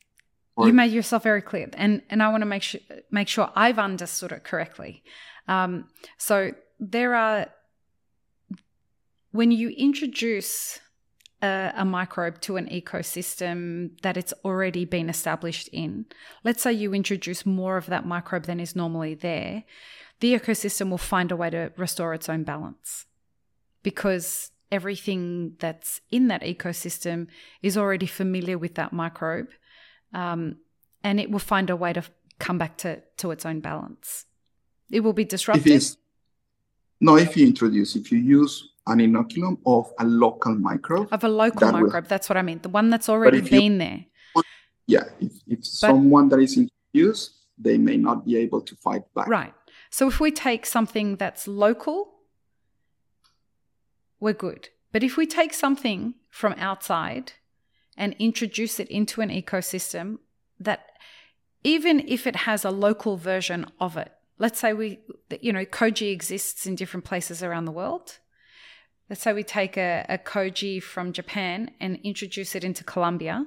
You 0.58 0.72
made 0.72 0.94
yourself 0.94 1.24
very 1.24 1.42
clear, 1.42 1.70
and 1.74 2.02
and 2.10 2.24
I 2.24 2.30
want 2.30 2.42
to 2.42 2.46
make 2.46 2.64
sure 2.64 2.82
make 3.12 3.28
sure 3.28 3.52
I've 3.56 3.80
understood 3.80 4.32
it 4.32 4.46
correctly. 4.46 5.04
Um, 5.48 5.90
so 6.18 6.52
there 6.80 7.16
are 7.16 7.48
when 9.32 9.52
you 9.52 9.70
introduce 9.70 10.80
a, 11.42 11.74
a, 11.78 11.86
microbe 11.86 12.42
to 12.42 12.58
an 12.58 12.68
ecosystem 12.68 14.00
that 14.02 14.18
it's 14.18 14.34
already 14.44 14.86
been 14.86 15.10
established 15.10 15.70
in, 15.72 16.06
let's 16.44 16.62
say 16.62 16.74
you 16.74 16.94
introduce 16.94 17.46
more 17.46 17.78
of 17.78 17.88
that 17.88 18.06
microbe 18.06 18.44
than 18.44 18.60
is 18.60 18.76
normally 18.76 19.16
there, 19.16 19.64
the 20.20 20.34
ecosystem 20.34 20.90
will 20.90 20.98
find 20.98 21.32
a 21.32 21.36
way 21.36 21.50
to 21.50 21.72
restore 21.78 22.14
its 22.14 22.30
own 22.30 22.44
balance 22.44 23.06
because 23.84 24.52
everything 24.72 25.54
that's 25.60 26.02
in 26.12 26.28
that 26.28 26.44
ecosystem 26.44 27.28
is 27.62 27.78
already 27.78 28.06
familiar 28.06 28.58
with 28.58 28.76
that 28.76 28.94
microbe 28.94 29.50
um, 30.14 30.58
and 31.04 31.20
it 31.20 31.32
will 31.32 31.40
find 31.40 31.70
a 31.70 31.76
way 31.76 31.94
to 31.94 32.04
come 32.40 32.58
back 32.58 32.78
to, 32.78 33.02
to 33.18 33.32
its 33.32 33.46
own 33.46 33.60
balance. 33.60 34.26
It 34.92 35.02
will 35.02 35.14
be 35.14 35.26
disrupted. 35.26 35.66
no, 37.00 37.16
if 37.18 37.38
you 37.38 37.48
introduce, 37.48 37.96
if 37.96 38.12
you 38.12 38.18
use 38.18 38.70
an 38.90 39.00
inoculum 39.00 39.58
of 39.66 39.92
a 40.00 40.06
local 40.06 40.56
microbe. 40.56 41.08
Of 41.12 41.24
a 41.24 41.30
local 41.30 41.72
microbe, 41.72 42.04
will, 42.04 42.10
that's 42.10 42.28
what 42.28 42.38
I 42.38 42.42
mean. 42.42 42.60
The 42.62 42.70
one 42.70 42.90
that's 42.90 43.08
already 43.08 43.42
been 43.42 43.74
you, 43.74 43.80
there. 43.80 44.06
Yeah, 44.88 45.04
if, 45.20 45.34
if 45.48 45.66
someone 45.66 46.30
that 46.30 46.40
is 46.40 46.58
introduced, 46.58 47.36
they 47.58 47.78
may 47.78 47.98
not 47.98 48.26
be 48.26 48.38
able 48.38 48.62
to 48.62 48.76
fight 48.76 49.04
back. 49.14 49.28
Right. 49.28 49.54
So 49.90 50.08
if 50.08 50.20
we 50.20 50.32
take 50.32 50.66
something 50.66 51.16
that's 51.18 51.48
local, 51.48 52.16
we're 54.20 54.34
good. 54.34 54.70
But 54.92 55.04
if 55.04 55.18
we 55.18 55.28
take 55.28 55.54
something 55.54 56.16
from 56.30 56.54
outside 56.58 57.34
and 57.96 58.16
introduce 58.18 58.80
it 58.80 58.88
into 58.88 59.22
an 59.22 59.30
ecosystem 59.30 60.20
that 60.60 60.88
even 61.64 62.00
if 62.08 62.26
it 62.26 62.36
has 62.48 62.66
a 62.66 62.72
local 62.72 63.18
version 63.18 63.66
of 63.80 63.98
it, 63.98 64.12
let's 64.38 64.60
say 64.60 64.74
we, 64.74 65.00
you 65.42 65.54
know, 65.54 65.66
koji 65.66 66.12
exists 66.12 66.66
in 66.66 66.76
different 66.76 67.06
places 67.06 67.44
around 67.44 67.66
the 67.66 67.72
world. 67.72 68.20
Let's 69.10 69.24
say 69.24 69.34
we 69.34 69.44
take 69.44 69.76
a, 69.76 70.06
a 70.08 70.20
koji 70.20 70.82
from 70.84 71.14
Japan 71.14 71.72
and 71.80 72.00
introduce 72.04 72.54
it 72.54 72.64
into 72.64 72.84
Colombia. 72.84 73.46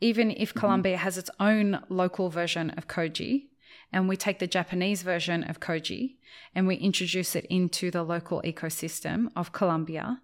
Even 0.00 0.32
if 0.32 0.50
mm-hmm. 0.50 0.58
Colombia 0.58 0.96
has 0.96 1.16
its 1.16 1.30
own 1.38 1.80
local 1.88 2.30
version 2.30 2.70
of 2.70 2.88
koji, 2.88 3.44
and 3.92 4.08
we 4.08 4.16
take 4.16 4.40
the 4.40 4.46
Japanese 4.48 5.02
version 5.02 5.44
of 5.44 5.60
koji 5.60 6.16
and 6.54 6.66
we 6.66 6.76
introduce 6.76 7.36
it 7.36 7.44
into 7.46 7.90
the 7.90 8.02
local 8.02 8.42
ecosystem 8.44 9.28
of 9.36 9.52
Colombia, 9.52 10.20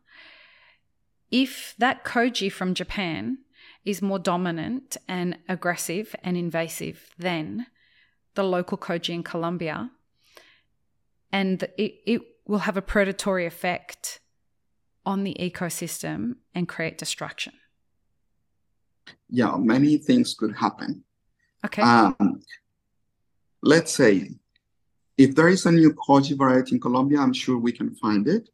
if 1.30 1.75
that 1.78 2.04
koji 2.04 2.50
from 2.50 2.75
Japan 2.75 3.38
is 3.85 4.02
more 4.02 4.18
dominant 4.18 4.97
and 5.06 5.38
aggressive 5.49 6.16
and 6.25 6.37
invasive 6.37 7.14
than 7.16 7.66
the 8.35 8.42
local 8.42 8.76
koji 8.76 9.11
in 9.11 9.23
Colombia, 9.23 9.90
and 11.30 11.62
it, 11.78 11.95
it 12.06 12.23
will 12.47 12.59
have 12.61 12.76
a 12.76 12.83
predatory 12.83 13.47
effect 13.47 14.21
on 15.05 15.25
the 15.25 15.37
ecosystem 15.38 16.37
and 16.55 16.69
create 16.69 16.99
destruction. 16.99 17.53
Yeah, 19.29 19.57
many 19.57 19.99
things 19.99 20.35
could 20.35 20.57
happen. 20.57 21.05
Okay. 21.65 21.83
Um, 21.83 22.41
let's 23.62 23.93
say 23.93 24.31
if 25.17 25.35
there 25.35 25.49
is 25.49 25.67
a 25.67 25.73
new 25.73 25.93
koji 25.93 26.37
variety 26.37 26.75
in 26.75 26.81
Colombia, 26.81 27.21
I'm 27.21 27.33
sure 27.33 27.59
we 27.59 27.73
can 27.73 27.95
find 27.95 28.29
it 28.29 28.49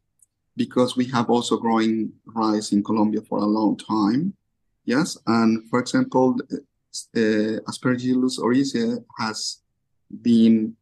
because 0.55 0.95
we 0.95 1.05
have 1.05 1.29
also 1.29 1.57
growing 1.57 2.11
rice 2.25 2.71
in 2.71 2.83
Colombia 2.83 3.21
for 3.21 3.39
a 3.39 3.45
long 3.45 3.77
time. 3.77 4.33
Yes, 4.85 5.17
and 5.27 5.67
for 5.69 5.79
example, 5.79 6.37
uh, 6.51 7.59
Aspergillus 7.69 8.39
oryzae 8.39 9.03
has 9.17 9.61
been 10.21 10.75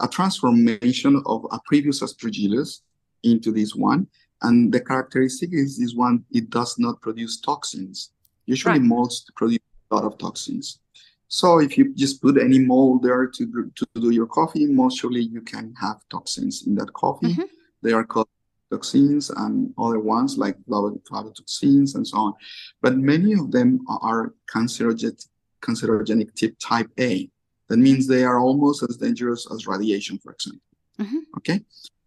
a 0.00 0.08
transformation 0.08 1.22
of 1.26 1.46
a 1.50 1.60
previous 1.66 2.02
Aspergillus 2.02 2.80
into 3.22 3.52
this 3.52 3.74
one. 3.74 4.06
And 4.42 4.72
the 4.72 4.80
characteristic 4.80 5.50
is 5.52 5.78
this 5.78 5.94
one, 5.94 6.24
it 6.30 6.50
does 6.50 6.78
not 6.78 7.00
produce 7.02 7.40
toxins. 7.40 8.12
Usually 8.46 8.78
right. 8.78 8.82
molds 8.82 9.24
produce 9.36 9.58
a 9.90 9.94
lot 9.94 10.04
of 10.04 10.18
toxins. 10.18 10.80
So 11.28 11.60
if 11.60 11.78
you 11.78 11.94
just 11.94 12.20
put 12.20 12.38
any 12.38 12.58
mold 12.58 13.02
there 13.02 13.26
to, 13.26 13.70
to 13.76 13.86
do 13.94 14.10
your 14.10 14.26
coffee, 14.26 14.66
most 14.66 14.98
surely 14.98 15.20
you 15.20 15.42
can 15.42 15.74
have 15.80 16.00
toxins 16.10 16.66
in 16.66 16.74
that 16.76 16.92
coffee. 16.92 17.34
Mm-hmm. 17.34 17.42
They 17.82 17.92
are 17.92 18.04
called 18.04 18.28
toxins 18.70 19.30
and 19.30 19.72
other 19.78 20.00
ones 20.00 20.38
like 20.38 20.56
aflatoxins 20.68 21.94
and 21.94 22.06
so 22.06 22.16
on. 22.16 22.34
But 22.82 22.96
many 22.96 23.34
of 23.34 23.52
them 23.52 23.84
are 23.88 24.34
cancerogenic, 24.52 25.26
cancerogenic 25.60 26.34
tip 26.34 26.56
type 26.58 26.90
A. 26.98 27.30
That 27.70 27.78
means 27.78 28.08
they 28.08 28.24
are 28.24 28.40
almost 28.40 28.82
as 28.82 28.96
dangerous 28.96 29.46
as 29.52 29.68
radiation, 29.68 30.18
for 30.18 30.32
example. 30.32 30.60
Mm-hmm. 30.98 31.18
Okay. 31.38 31.60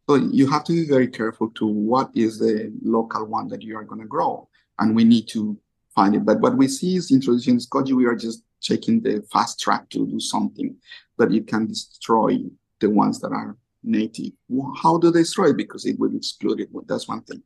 So 0.09 0.15
you 0.15 0.45
have 0.51 0.65
to 0.65 0.73
be 0.73 0.85
very 0.85 1.07
careful 1.07 1.49
to 1.51 1.65
what 1.65 2.11
is 2.13 2.37
the 2.37 2.71
local 2.83 3.25
one 3.25 3.47
that 3.47 3.61
you 3.61 3.77
are 3.77 3.85
going 3.85 4.01
to 4.01 4.07
grow. 4.07 4.49
And 4.79 4.93
we 4.93 5.05
need 5.05 5.29
to 5.29 5.57
find 5.95 6.15
it. 6.15 6.25
But 6.25 6.41
what 6.41 6.57
we 6.57 6.67
see 6.67 6.97
is 6.97 7.11
introducing 7.11 7.59
koji, 7.59 7.93
we 7.93 8.05
are 8.05 8.15
just 8.15 8.43
taking 8.61 9.01
the 9.01 9.25
fast 9.31 9.61
track 9.61 9.89
to 9.91 10.05
do 10.05 10.19
something 10.19 10.75
that 11.17 11.31
it 11.31 11.47
can 11.47 11.67
destroy 11.67 12.39
the 12.81 12.89
ones 12.89 13.21
that 13.21 13.31
are 13.31 13.55
native. 13.81 14.33
How 14.81 14.97
do 14.97 15.11
they 15.11 15.21
destroy 15.21 15.51
it? 15.51 15.57
Because 15.57 15.85
it 15.85 15.97
will 15.97 16.13
exclude 16.13 16.59
it. 16.59 16.69
Well, 16.73 16.83
that's 16.85 17.07
one 17.07 17.21
thing. 17.21 17.41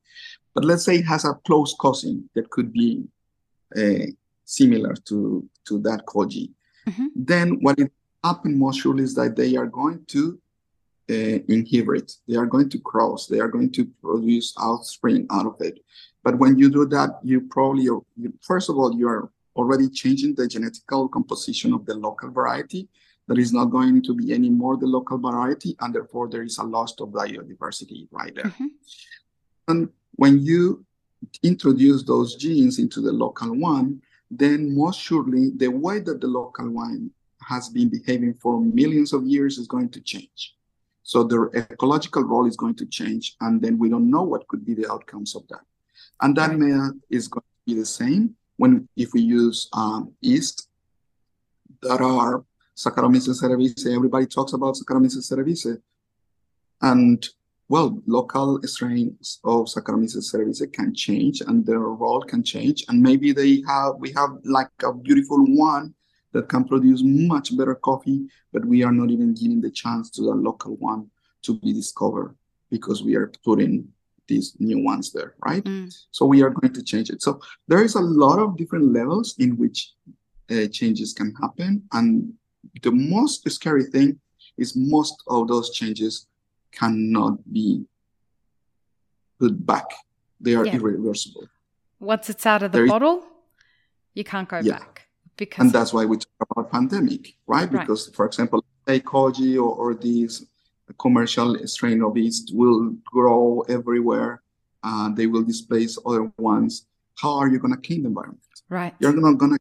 But 0.55 0.65
let's 0.65 0.85
say 0.85 0.95
it 0.95 1.05
has 1.05 1.23
a 1.23 1.35
close 1.45 1.75
cousin 1.79 2.27
that 2.33 2.49
could 2.49 2.73
be 2.73 3.03
uh, 3.77 4.07
similar 4.43 4.95
to, 5.05 5.47
to 5.67 5.79
that 5.81 6.07
koji. 6.07 6.49
Mm-hmm. 6.87 7.07
Then 7.15 7.49
what 7.61 7.77
it 7.77 7.91
happens 8.23 8.57
most 8.57 8.81
surely 8.81 9.03
is 9.03 9.15
that 9.15 9.35
they 9.35 9.55
are 9.55 9.67
going 9.67 10.03
to 10.07 10.39
uh, 11.09 11.39
inhibit. 11.47 12.13
They 12.27 12.35
are 12.35 12.45
going 12.45 12.69
to 12.69 12.79
cross. 12.79 13.27
They 13.27 13.39
are 13.39 13.47
going 13.47 13.71
to 13.73 13.85
produce 14.01 14.53
offspring 14.57 15.27
out 15.31 15.45
of 15.45 15.55
it. 15.61 15.79
But 16.23 16.37
when 16.37 16.57
you 16.57 16.69
do 16.69 16.85
that, 16.87 17.19
you 17.23 17.41
probably, 17.41 17.83
you, 17.83 18.05
first 18.41 18.69
of 18.69 18.77
all, 18.77 18.97
you're 18.97 19.29
already 19.55 19.89
changing 19.89 20.35
the 20.35 20.43
genetical 20.43 21.09
composition 21.09 21.73
of 21.73 21.85
the 21.85 21.95
local 21.95 22.29
variety. 22.29 22.89
There 23.27 23.39
is 23.39 23.53
not 23.53 23.65
going 23.65 24.01
to 24.03 24.13
be 24.13 24.33
any 24.33 24.49
more 24.49 24.77
the 24.77 24.85
local 24.85 25.17
variety, 25.17 25.75
and 25.79 25.93
therefore 25.93 26.29
there 26.29 26.43
is 26.43 26.57
a 26.57 26.63
loss 26.63 26.93
of 26.99 27.09
biodiversity 27.09 28.07
right 28.11 28.33
there. 28.33 28.45
Mm-hmm. 28.45 28.67
And 29.69 29.89
when 30.15 30.39
you 30.39 30.85
introduce 31.43 32.03
those 32.03 32.35
genes 32.35 32.79
into 32.79 33.01
the 33.01 33.11
local 33.11 33.53
one, 33.55 34.01
then 34.29 34.75
most 34.75 34.99
surely 34.99 35.51
the 35.55 35.67
way 35.69 35.99
that 35.99 36.21
the 36.21 36.27
local 36.27 36.69
one 36.69 37.11
has 37.47 37.69
been 37.69 37.89
behaving 37.89 38.33
for 38.35 38.61
millions 38.61 39.13
of 39.13 39.25
years 39.25 39.57
is 39.57 39.67
going 39.67 39.89
to 39.89 40.01
change. 40.01 40.55
So 41.03 41.23
their 41.23 41.45
ecological 41.55 42.23
role 42.23 42.45
is 42.45 42.57
going 42.57 42.75
to 42.75 42.85
change, 42.85 43.35
and 43.39 43.61
then 43.61 43.77
we 43.77 43.89
don't 43.89 44.09
know 44.09 44.23
what 44.23 44.47
could 44.49 44.65
be 44.65 44.73
the 44.73 44.91
outcomes 44.91 45.35
of 45.35 45.47
that. 45.47 45.61
And 46.21 46.35
that 46.35 46.49
right. 46.49 46.91
is 47.09 47.27
going 47.27 47.43
to 47.43 47.73
be 47.73 47.79
the 47.79 47.85
same 47.85 48.35
when 48.57 48.89
if 48.97 49.13
we 49.13 49.21
use 49.21 49.69
um, 49.73 50.11
yeast 50.21 50.67
that 51.81 52.01
are 52.01 52.43
Saccharomyces 52.75 53.41
cerevisiae, 53.41 53.95
everybody 53.95 54.25
talks 54.25 54.53
about 54.53 54.75
Saccharomyces 54.75 55.31
cerevisiae. 55.31 55.81
And 56.81 57.25
well, 57.69 58.01
local 58.05 58.59
strains 58.63 59.39
of 59.43 59.65
Saccharomyces 59.65 60.33
cerevisiae 60.33 60.73
can 60.73 60.93
change 60.93 61.41
and 61.41 61.65
their 61.65 61.79
role 61.79 62.21
can 62.21 62.43
change. 62.43 62.83
And 62.87 63.01
maybe 63.01 63.31
they 63.31 63.63
have, 63.67 63.95
we 63.97 64.11
have 64.13 64.31
like 64.43 64.69
a 64.83 64.93
beautiful 64.93 65.43
one 65.55 65.93
that 66.33 66.49
can 66.49 66.63
produce 66.65 67.01
much 67.03 67.57
better 67.57 67.75
coffee, 67.75 68.27
but 68.53 68.65
we 68.65 68.83
are 68.83 68.91
not 68.91 69.09
even 69.09 69.33
giving 69.33 69.61
the 69.61 69.71
chance 69.71 70.09
to 70.11 70.21
the 70.21 70.31
local 70.31 70.75
one 70.75 71.09
to 71.43 71.57
be 71.59 71.73
discovered 71.73 72.35
because 72.69 73.03
we 73.03 73.15
are 73.15 73.31
putting 73.43 73.87
these 74.27 74.55
new 74.59 74.83
ones 74.83 75.13
there, 75.13 75.35
right? 75.45 75.63
Mm. 75.63 75.93
So 76.11 76.25
we 76.25 76.41
are 76.43 76.49
going 76.49 76.73
to 76.73 76.83
change 76.83 77.09
it. 77.09 77.21
So 77.21 77.39
there 77.67 77.83
is 77.83 77.95
a 77.95 78.01
lot 78.01 78.39
of 78.39 78.57
different 78.57 78.91
levels 78.93 79.35
in 79.39 79.57
which 79.57 79.91
uh, 80.51 80.67
changes 80.67 81.13
can 81.13 81.33
happen. 81.41 81.83
And 81.93 82.33
the 82.81 82.91
most 82.91 83.49
scary 83.49 83.85
thing 83.85 84.19
is 84.57 84.75
most 84.75 85.23
of 85.27 85.47
those 85.47 85.71
changes 85.71 86.27
cannot 86.71 87.37
be 87.51 87.85
put 89.39 89.65
back. 89.65 89.85
They 90.39 90.55
are 90.55 90.65
yeah. 90.65 90.75
irreversible. 90.75 91.47
Once 91.99 92.29
it's 92.29 92.45
out 92.45 92.63
of 92.63 92.71
the 92.71 92.79
there 92.79 92.87
bottle, 92.87 93.19
is, 93.19 93.23
you 94.13 94.23
can't 94.23 94.47
go 94.47 94.59
yeah. 94.59 94.79
back. 94.79 94.96
Because 95.37 95.65
and 95.65 95.73
that's 95.73 95.93
why 95.93 96.05
we 96.05 96.17
talk 96.17 96.47
about 96.51 96.71
pandemic, 96.71 97.35
right? 97.45 97.71
right. 97.71 97.81
Because, 97.81 98.09
for 98.09 98.25
example, 98.25 98.65
ecology 98.87 99.57
or, 99.57 99.73
or 99.75 99.95
these 99.95 100.45
commercial 100.97 101.55
strain 101.67 102.01
of 102.01 102.17
yeast 102.17 102.51
will 102.53 102.95
grow 103.05 103.61
everywhere. 103.69 104.41
Uh, 104.83 105.09
they 105.09 105.27
will 105.27 105.43
displace 105.43 105.97
other 106.05 106.31
ones. 106.37 106.85
How 107.15 107.37
are 107.37 107.49
you 107.49 107.59
going 107.59 107.73
to 107.73 107.81
clean 107.81 108.03
the 108.03 108.09
environment? 108.09 108.41
Right. 108.69 108.93
You're 108.99 109.13
not 109.13 109.37
going 109.37 109.51
to 109.53 109.59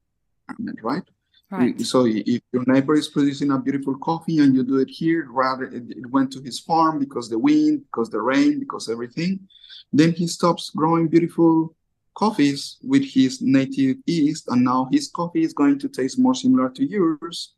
environment, 0.48 0.78
right? 0.82 1.02
Right. 1.50 1.80
So 1.80 2.06
if 2.06 2.42
your 2.52 2.64
neighbor 2.66 2.94
is 2.94 3.08
producing 3.08 3.52
a 3.52 3.58
beautiful 3.58 3.96
coffee 3.98 4.40
and 4.40 4.54
you 4.54 4.64
do 4.64 4.78
it 4.78 4.90
here, 4.90 5.28
rather 5.30 5.64
it, 5.64 5.84
it 5.90 6.10
went 6.10 6.32
to 6.32 6.40
his 6.42 6.58
farm 6.58 6.98
because 6.98 7.28
the 7.30 7.38
wind, 7.38 7.84
because 7.86 8.10
the 8.10 8.20
rain, 8.20 8.58
because 8.58 8.88
everything, 8.90 9.38
then 9.92 10.10
he 10.12 10.26
stops 10.26 10.70
growing 10.70 11.06
beautiful 11.06 11.75
coffees 12.16 12.78
with 12.82 13.04
his 13.04 13.40
native 13.42 13.98
yeast, 14.06 14.48
and 14.48 14.64
now 14.64 14.88
his 14.90 15.08
coffee 15.08 15.44
is 15.44 15.52
going 15.52 15.78
to 15.78 15.88
taste 15.88 16.18
more 16.18 16.34
similar 16.34 16.70
to 16.70 16.84
yours 16.84 17.56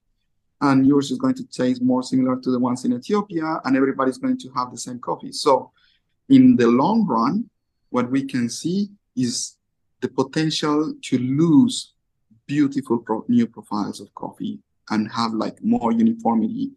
and 0.61 0.87
yours 0.87 1.11
is 1.11 1.19
going 1.19 1.35
to 1.35 1.47
taste 1.47 1.83
more 1.83 2.03
similar 2.03 2.37
to 2.41 2.51
the 2.51 2.59
ones 2.59 2.85
in 2.85 2.93
Ethiopia, 2.93 3.61
and 3.65 3.77
everybody's 3.77 4.19
going 4.19 4.39
to 4.39 4.51
have 4.57 4.71
the 4.71 4.79
same 4.79 4.99
coffee. 4.99 5.33
So, 5.33 5.71
in 6.29 6.57
the 6.57 6.67
long 6.67 7.07
run, 7.07 7.49
what 7.91 8.11
we 8.11 8.25
can 8.25 8.49
see 8.49 8.89
is 9.17 9.57
the 10.01 10.09
potential 10.09 10.95
to 11.03 11.19
lose 11.19 11.95
beautiful 12.47 12.99
pro- 12.99 13.25
new 13.29 13.47
profiles 13.47 14.01
of 14.01 14.13
coffee 14.15 14.59
and 14.91 15.11
have 15.13 15.33
like 15.33 15.63
more 15.63 15.93
uniformity, 15.93 16.73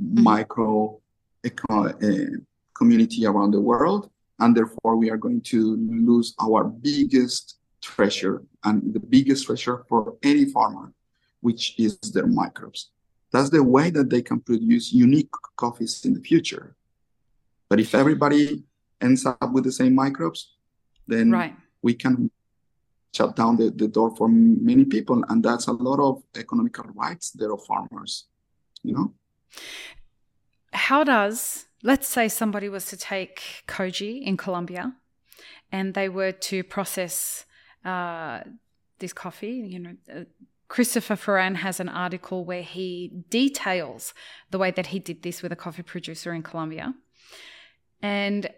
mm-hmm. 0.00 0.22
micro 0.22 1.00
eco- 1.44 1.88
uh, 1.88 2.36
community 2.74 3.26
around 3.26 3.52
the 3.52 3.60
world, 3.60 4.10
and 4.42 4.56
therefore 4.56 4.96
we 4.96 5.08
are 5.08 5.16
going 5.16 5.40
to 5.40 5.76
lose 6.10 6.34
our 6.40 6.64
biggest 6.64 7.58
treasure 7.80 8.42
and 8.64 8.92
the 8.92 9.00
biggest 9.00 9.46
treasure 9.46 9.84
for 9.88 10.16
any 10.24 10.44
farmer, 10.46 10.92
which 11.40 11.78
is 11.78 11.98
their 12.12 12.26
microbes. 12.26 12.90
That's 13.32 13.50
the 13.50 13.62
way 13.62 13.90
that 13.90 14.10
they 14.10 14.20
can 14.20 14.40
produce 14.40 14.92
unique 14.92 15.30
coffees 15.56 16.04
in 16.04 16.12
the 16.14 16.20
future. 16.20 16.74
But 17.68 17.78
if 17.78 17.94
everybody 17.94 18.64
ends 19.00 19.24
up 19.24 19.52
with 19.52 19.64
the 19.64 19.72
same 19.72 19.94
microbes, 19.94 20.54
then 21.06 21.30
right. 21.30 21.54
we 21.80 21.94
can 21.94 22.30
shut 23.14 23.36
down 23.36 23.56
the, 23.56 23.70
the 23.70 23.88
door 23.88 24.14
for 24.16 24.28
many 24.28 24.84
people. 24.84 25.24
And 25.28 25.42
that's 25.42 25.68
a 25.68 25.72
lot 25.72 26.00
of 26.00 26.22
economical 26.36 26.84
rights 26.94 27.30
there 27.30 27.52
of 27.52 27.64
farmers, 27.64 28.26
you 28.82 28.92
know? 28.92 29.14
How 30.72 31.04
does, 31.04 31.66
let's 31.82 32.08
say 32.08 32.28
somebody 32.28 32.68
was 32.68 32.86
to 32.86 32.96
take 32.96 33.64
koji 33.66 34.22
in 34.22 34.36
Colombia 34.36 34.94
and 35.70 35.94
they 35.94 36.08
were 36.08 36.32
to 36.32 36.62
process 36.62 37.44
uh, 37.84 38.40
this 38.98 39.12
coffee, 39.12 39.66
you 39.68 39.78
know, 39.78 39.96
uh, 40.14 40.20
Christopher 40.68 41.16
Feran 41.16 41.56
has 41.56 41.80
an 41.80 41.88
article 41.88 42.44
where 42.46 42.62
he 42.62 43.24
details 43.28 44.14
the 44.50 44.58
way 44.58 44.70
that 44.70 44.86
he 44.86 44.98
did 44.98 45.22
this 45.22 45.42
with 45.42 45.52
a 45.52 45.56
coffee 45.56 45.82
producer 45.82 46.32
in 46.32 46.42
Colombia. 46.42 46.94
And 48.00 48.48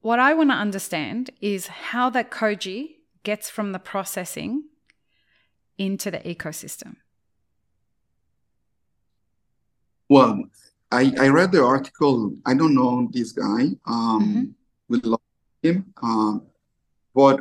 what 0.00 0.18
I 0.18 0.34
want 0.34 0.50
to 0.50 0.54
understand 0.54 1.30
is 1.40 1.68
how 1.68 2.10
that 2.10 2.30
koji 2.30 2.96
gets 3.22 3.50
from 3.50 3.70
the 3.70 3.78
processing 3.78 4.64
into 5.78 6.10
the 6.10 6.18
ecosystem. 6.18 6.96
Well, 10.08 10.42
I, 10.90 11.12
I 11.20 11.28
read 11.28 11.52
the 11.52 11.64
article. 11.64 12.34
I 12.44 12.54
don't 12.54 12.74
know 12.74 13.08
this 13.12 13.32
guy. 13.32 13.62
Um, 13.86 14.20
mm-hmm. 14.20 14.44
We 14.88 14.98
love 15.00 15.20
him. 15.62 15.92
Um, 16.02 16.46
but 17.14 17.40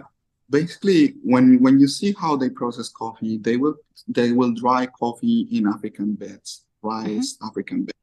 basically, 0.50 1.16
when 1.24 1.62
when 1.62 1.80
you 1.80 1.88
see 1.88 2.14
how 2.14 2.36
they 2.36 2.50
process 2.50 2.90
coffee, 2.90 3.38
they 3.38 3.58
will 3.58 3.76
they 4.08 4.32
will 4.32 4.54
dry 4.54 4.86
coffee 4.88 5.48
in 5.52 5.68
African 5.68 6.14
beds, 6.14 6.66
rice 6.82 7.36
mm-hmm. 7.36 7.48
African 7.48 7.84
beds 7.86 8.00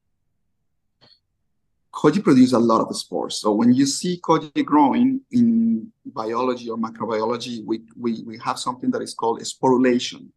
koji 1.96 2.22
produces 2.22 2.52
a 2.52 2.58
lot 2.58 2.80
of 2.80 2.94
spores. 2.96 3.40
So 3.40 3.52
when 3.52 3.72
you 3.72 3.86
see 3.86 4.20
koji 4.20 4.64
growing 4.64 5.20
in 5.30 5.90
biology 6.04 6.68
or 6.68 6.76
microbiology, 6.76 7.64
we, 7.64 7.80
we, 7.98 8.22
we 8.26 8.38
have 8.38 8.58
something 8.58 8.90
that 8.90 9.02
is 9.02 9.14
called 9.14 9.40
sporulation. 9.40 10.28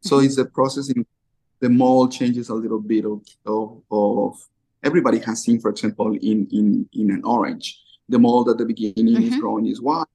So 0.00 0.16
mm-hmm. 0.16 0.26
it's 0.26 0.38
a 0.38 0.44
process 0.44 0.90
in 0.90 1.04
the 1.60 1.68
mold 1.68 2.12
changes 2.12 2.50
a 2.50 2.54
little 2.54 2.80
bit 2.80 3.04
of, 3.04 3.22
of, 3.44 3.82
of, 3.90 4.48
everybody 4.82 5.18
has 5.20 5.42
seen, 5.42 5.60
for 5.60 5.70
example, 5.70 6.14
in, 6.14 6.46
in, 6.52 6.88
in 6.92 7.10
an 7.10 7.22
orange, 7.24 7.80
the 8.08 8.18
mold 8.18 8.48
at 8.48 8.58
the 8.58 8.64
beginning 8.64 9.14
mm-hmm. 9.14 9.34
is 9.34 9.40
growing 9.40 9.66
is 9.66 9.80
white, 9.80 10.06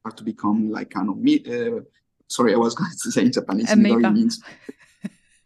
start 0.00 0.16
to 0.16 0.24
become 0.24 0.70
like 0.70 0.90
kind 0.90 1.08
of 1.08 1.18
meat. 1.18 1.48
Uh, 1.48 1.80
sorry, 2.28 2.54
I 2.54 2.56
was 2.56 2.74
going 2.80 2.90
to 2.90 3.10
say 3.10 3.22
in 3.22 3.32
Japanese, 3.32 3.74
means 3.76 4.42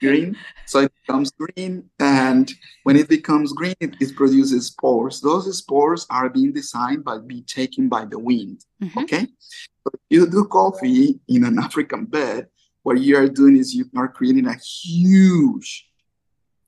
green. 0.00 0.36
So 0.66 0.80
it 0.80 0.92
becomes 1.06 1.30
green. 1.30 1.88
And 2.00 2.50
when 2.82 2.96
it 2.96 3.08
becomes 3.08 3.52
green, 3.52 3.74
it, 3.80 3.94
it, 4.00 4.16
produces 4.16 4.66
spores. 4.66 5.20
Those 5.20 5.56
spores 5.56 6.06
are 6.10 6.28
being 6.28 6.52
designed 6.52 7.04
by 7.04 7.18
be 7.18 7.42
taken 7.42 7.88
by 7.88 8.04
the 8.04 8.18
wind. 8.18 8.64
Mm-hmm. 8.82 8.98
Okay. 8.98 9.26
So 9.84 9.92
you 10.10 10.28
do 10.28 10.44
coffee 10.44 11.20
in 11.28 11.44
an 11.44 11.58
African 11.66 12.06
bed, 12.06 12.48
what 12.82 13.00
you 13.00 13.16
are 13.16 13.28
doing 13.28 13.56
is 13.56 13.74
you 13.74 13.88
are 13.96 14.08
creating 14.08 14.46
a 14.46 14.56
huge, 14.56 15.88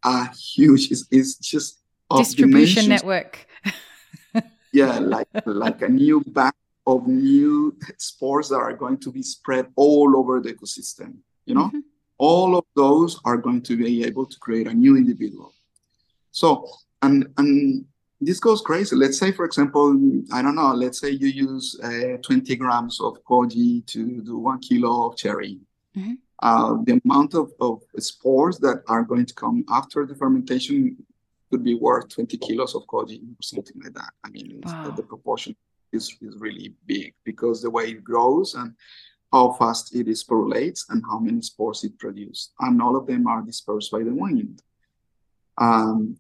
a 0.05 0.29
huge, 0.33 0.93
it's, 0.93 1.07
it's 1.11 1.37
just 1.37 1.81
distribution 2.19 2.89
network. 2.89 3.47
yeah, 4.73 4.99
like 4.99 5.29
like 5.47 5.83
a 5.83 5.89
new 5.89 6.21
back 6.27 6.55
of 6.87 7.07
new 7.07 7.77
spores 7.99 8.49
that 8.51 8.57
are 8.57 8.75
going 8.75 8.99
to 8.99 9.11
be 9.11 9.23
spread 9.23 9.67
all 9.77 10.17
over 10.17 10.41
the 10.41 10.53
ecosystem. 10.53 11.17
You 11.47 11.55
know, 11.55 11.67
mm-hmm 11.69 11.81
all 12.19 12.57
of 12.57 12.65
those 12.77 13.21
are 13.25 13.37
going 13.37 13.63
to 13.63 13.77
be 13.77 14.05
able 14.05 14.27
to 14.27 14.39
create 14.39 14.67
a 14.67 14.75
new 14.75 14.97
individual. 14.97 15.53
So, 16.31 16.69
and 17.03 17.27
and 17.37 17.85
this 18.21 18.41
goes 18.41 18.61
crazy. 18.61 18.97
Let's 18.97 19.19
say, 19.19 19.33
for 19.33 19.45
example, 19.45 19.87
I 20.33 20.41
don't 20.43 20.55
know. 20.55 20.73
Let's 20.73 21.01
say 21.01 21.11
you 21.11 21.29
use 21.29 21.79
uh, 21.83 22.17
20 22.23 22.57
grams 22.57 23.01
of 23.01 23.19
koji 23.29 23.85
to 23.87 24.23
do 24.23 24.39
one 24.39 24.61
kilo 24.61 25.09
of 25.09 25.17
cherry. 25.17 25.59
Mm-hmm. 25.97 26.15
Uh, 26.43 26.77
the 26.85 27.01
amount 27.05 27.35
of, 27.35 27.53
of 27.61 27.83
spores 27.99 28.59
that 28.59 28.83
are 28.89 29.03
going 29.03 29.25
to 29.25 29.35
come 29.35 29.65
after 29.71 30.05
the 30.05 30.15
fermentation 30.15 30.97
could 31.55 31.63
be 31.63 31.77
worth 31.77 32.09
20 32.09 32.37
kilos 32.39 32.75
of 32.75 32.83
koji 32.87 33.19
or 33.23 33.43
something 33.43 33.81
like 33.81 33.95
that. 33.95 34.11
I 34.25 34.31
mean, 34.31 34.61
wow. 34.65 34.91
the 34.91 35.05
proportion 35.05 35.55
is, 35.93 36.17
is 36.21 36.35
really 36.41 36.75
big 36.85 37.15
because 37.23 37.63
the 37.63 37.71
way 37.71 37.85
it 37.91 38.03
grows 38.03 38.57
and 38.57 38.75
how 39.33 39.53
fast 39.53 39.95
it 39.95 40.09
sporulates 40.09 40.81
and 40.89 41.01
how 41.09 41.21
many 41.21 41.41
spores 41.43 41.85
it 41.85 41.97
produces. 41.97 42.51
And 42.59 42.83
all 42.83 42.97
of 42.97 43.07
them 43.07 43.29
are 43.29 43.43
dispersed 43.43 43.93
by 43.93 44.03
the 44.03 44.13
wind. 44.13 44.63
Um, 45.59 46.17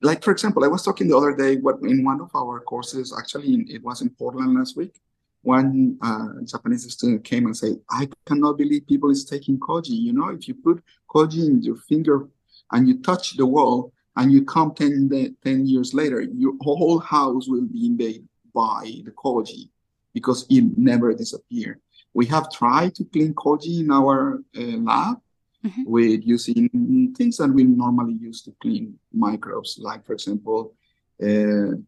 like, 0.00 0.24
for 0.24 0.30
example, 0.30 0.64
I 0.64 0.68
was 0.68 0.82
talking 0.82 1.08
the 1.08 1.18
other 1.18 1.36
day 1.36 1.56
what, 1.56 1.76
in 1.82 2.02
one 2.02 2.22
of 2.22 2.30
our 2.34 2.60
courses, 2.60 3.14
actually, 3.18 3.52
it 3.68 3.82
was 3.82 4.00
in 4.00 4.08
Portland 4.08 4.54
last 4.54 4.74
week, 4.74 4.94
one 5.42 5.98
uh, 6.00 6.28
Japanese 6.46 6.90
student 6.90 7.24
came 7.24 7.44
and 7.44 7.54
said, 7.54 7.74
I 7.90 8.08
cannot 8.26 8.56
believe 8.56 8.86
people 8.86 9.10
is 9.10 9.26
taking 9.26 9.58
koji. 9.58 9.90
You 9.90 10.14
know, 10.14 10.28
if 10.28 10.48
you 10.48 10.54
put 10.54 10.82
koji 11.14 11.46
in 11.46 11.62
your 11.62 11.76
finger 11.76 12.26
and 12.72 12.88
you 12.88 13.02
touch 13.02 13.36
the 13.36 13.44
wall 13.44 13.92
and 14.20 14.30
you 14.30 14.44
come 14.44 14.74
10, 14.74 15.36
10 15.42 15.66
years 15.66 15.94
later, 15.94 16.20
your 16.20 16.52
whole 16.60 16.98
house 16.98 17.48
will 17.48 17.64
be 17.64 17.86
invaded 17.86 18.28
by 18.54 18.92
the 19.02 19.10
koji 19.12 19.70
because 20.12 20.44
it 20.50 20.76
never 20.76 21.14
disappeared. 21.14 21.80
We 22.12 22.26
have 22.26 22.52
tried 22.52 22.94
to 22.96 23.04
clean 23.04 23.32
koji 23.32 23.80
in 23.80 23.90
our 23.90 24.42
uh, 24.54 24.60
lab 24.60 25.22
mm-hmm. 25.64 25.84
with 25.86 26.20
using 26.22 27.14
things 27.16 27.38
that 27.38 27.48
we 27.48 27.64
normally 27.64 28.12
use 28.20 28.42
to 28.42 28.54
clean 28.60 28.98
microbes, 29.10 29.78
like, 29.80 30.04
for 30.04 30.12
example, 30.12 30.74
uh, 31.22 31.80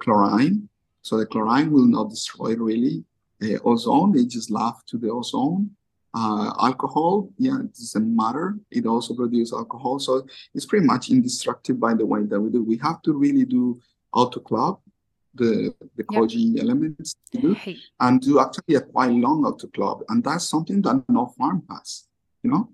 chlorine. 0.00 0.70
So 1.02 1.18
the 1.18 1.26
chlorine 1.26 1.70
will 1.70 1.86
not 1.86 2.08
destroy 2.08 2.56
really 2.56 3.04
uh, 3.42 3.58
ozone, 3.66 4.12
they 4.12 4.24
just 4.24 4.50
laugh 4.50 4.82
to 4.86 4.96
the 4.96 5.10
ozone. 5.10 5.76
Uh, 6.16 6.52
alcohol, 6.62 7.28
yeah, 7.38 7.58
it 7.58 7.74
doesn't 7.74 8.16
matter. 8.16 8.56
It 8.70 8.86
also 8.86 9.14
produces 9.14 9.52
alcohol. 9.52 9.98
So 9.98 10.24
it's 10.54 10.64
pretty 10.64 10.86
much 10.86 11.10
indestructible 11.10 11.80
by 11.80 11.94
the 11.94 12.06
way 12.06 12.22
that 12.22 12.40
we 12.40 12.50
do. 12.50 12.62
We 12.62 12.78
have 12.78 13.02
to 13.02 13.12
really 13.12 13.44
do 13.44 13.80
autoclave 14.14 14.78
the, 15.34 15.74
the 15.96 16.04
koji 16.04 16.60
elements 16.60 17.16
do, 17.32 17.56
and 17.98 18.20
do 18.20 18.38
actually 18.38 18.76
a 18.76 18.80
quite 18.80 19.10
long 19.10 19.42
autoclave. 19.42 20.02
And 20.08 20.22
that's 20.22 20.48
something 20.48 20.80
that 20.82 21.02
no 21.08 21.26
farm 21.36 21.64
has, 21.70 22.04
you 22.44 22.50
know? 22.52 22.70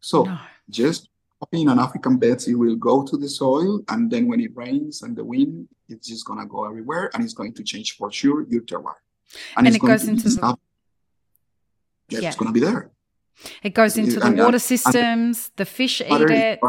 So 0.00 0.24
no. 0.24 0.38
just 0.68 1.08
in 1.52 1.68
an 1.68 1.78
African 1.78 2.18
bed, 2.18 2.42
it 2.48 2.54
will 2.54 2.76
go 2.76 3.04
to 3.04 3.16
the 3.16 3.28
soil, 3.28 3.82
and 3.88 4.10
then 4.10 4.26
when 4.26 4.40
it 4.40 4.50
rains 4.56 5.02
and 5.02 5.14
the 5.16 5.24
wind, 5.24 5.68
it's 5.88 6.08
just 6.08 6.24
gonna 6.26 6.46
go 6.46 6.64
everywhere, 6.64 7.10
and 7.14 7.22
it's 7.22 7.34
going 7.34 7.54
to 7.54 7.62
change 7.62 7.96
for 7.96 8.10
sure 8.10 8.46
your 8.48 8.62
terroir. 8.62 8.94
And, 9.56 9.66
and 9.68 9.76
it 9.76 9.80
goes 9.80 10.08
into 10.08 10.28
the... 10.28 10.56
yeah, 12.10 12.28
it's 12.28 12.36
gonna 12.36 12.52
be 12.52 12.60
there. 12.60 12.90
It 13.62 13.74
goes 13.74 13.96
into 13.96 14.20
the 14.20 14.26
and, 14.26 14.38
water 14.38 14.58
systems. 14.58 15.48
And 15.48 15.56
the 15.56 15.64
fish 15.64 16.00
eat 16.00 16.30
it, 16.30 16.60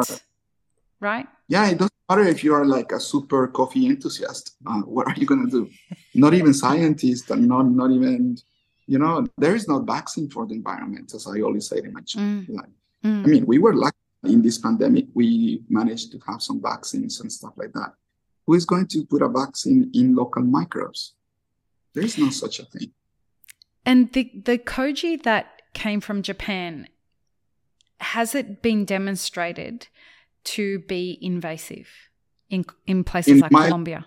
right? 0.99 1.27
Yeah, 1.47 1.67
it 1.67 1.77
doesn't 1.77 1.93
matter 2.10 2.23
if 2.23 2.43
you 2.43 2.54
are 2.54 2.65
like 2.65 2.91
a 2.91 2.99
super 2.99 3.47
coffee 3.47 3.88
enthusiast. 3.88 4.56
Uh, 4.65 4.82
what 4.95 5.08
are 5.08 5.15
you 5.15 5.25
gonna 5.25 5.49
do? 5.49 5.69
not 6.13 6.34
even 6.34 6.54
scientists, 6.54 7.30
and 7.30 7.47
not 7.47 7.63
not 7.63 7.91
even, 7.91 8.38
you 8.88 8.99
know, 8.99 9.25
there 9.38 9.56
is 9.56 9.67
no 9.67 9.80
vaccine 9.80 10.30
for 10.30 10.45
the 10.45 10.56
environment, 10.56 11.13
as 11.13 11.27
I 11.27 11.41
always 11.41 11.67
say 11.67 11.80
in 11.80 11.93
my 11.93 12.01
mm. 12.01 12.49
Like, 12.49 12.69
mm. 13.04 13.23
I 13.23 13.27
mean, 13.27 13.45
we 13.45 13.58
were 13.60 13.75
lucky 13.75 13.97
in 14.23 14.41
this 14.41 14.58
pandemic. 14.58 15.08
We 15.13 15.63
managed 15.69 16.12
to 16.13 16.19
have 16.27 16.41
some 16.41 16.62
vaccines 16.62 17.19
and 17.21 17.32
stuff 17.32 17.54
like 17.58 17.73
that. 17.73 17.93
Who 18.45 18.54
is 18.56 18.65
going 18.65 18.88
to 18.88 19.06
put 19.06 19.21
a 19.21 19.30
vaccine 19.30 19.91
in 19.93 20.15
local 20.15 20.43
microbes? 20.43 21.13
There 21.93 22.04
is 22.04 22.17
no 22.17 22.30
such 22.30 22.60
a 22.60 22.65
thing. 22.65 22.91
And 23.86 24.12
the 24.13 24.32
the 24.46 24.58
koji 24.58 25.22
that 25.24 25.62
came 25.74 26.02
from 26.02 26.22
Japan, 26.22 26.88
has 28.00 28.36
it 28.36 28.62
been 28.62 28.86
demonstrated 28.86 29.88
to 30.44 30.80
be 30.80 31.17
invasive 31.22 31.88
in 32.50 32.65
in 32.86 33.04
places 33.04 33.34
in 33.34 33.39
like 33.39 33.52
my, 33.52 33.65
Colombia? 33.65 34.06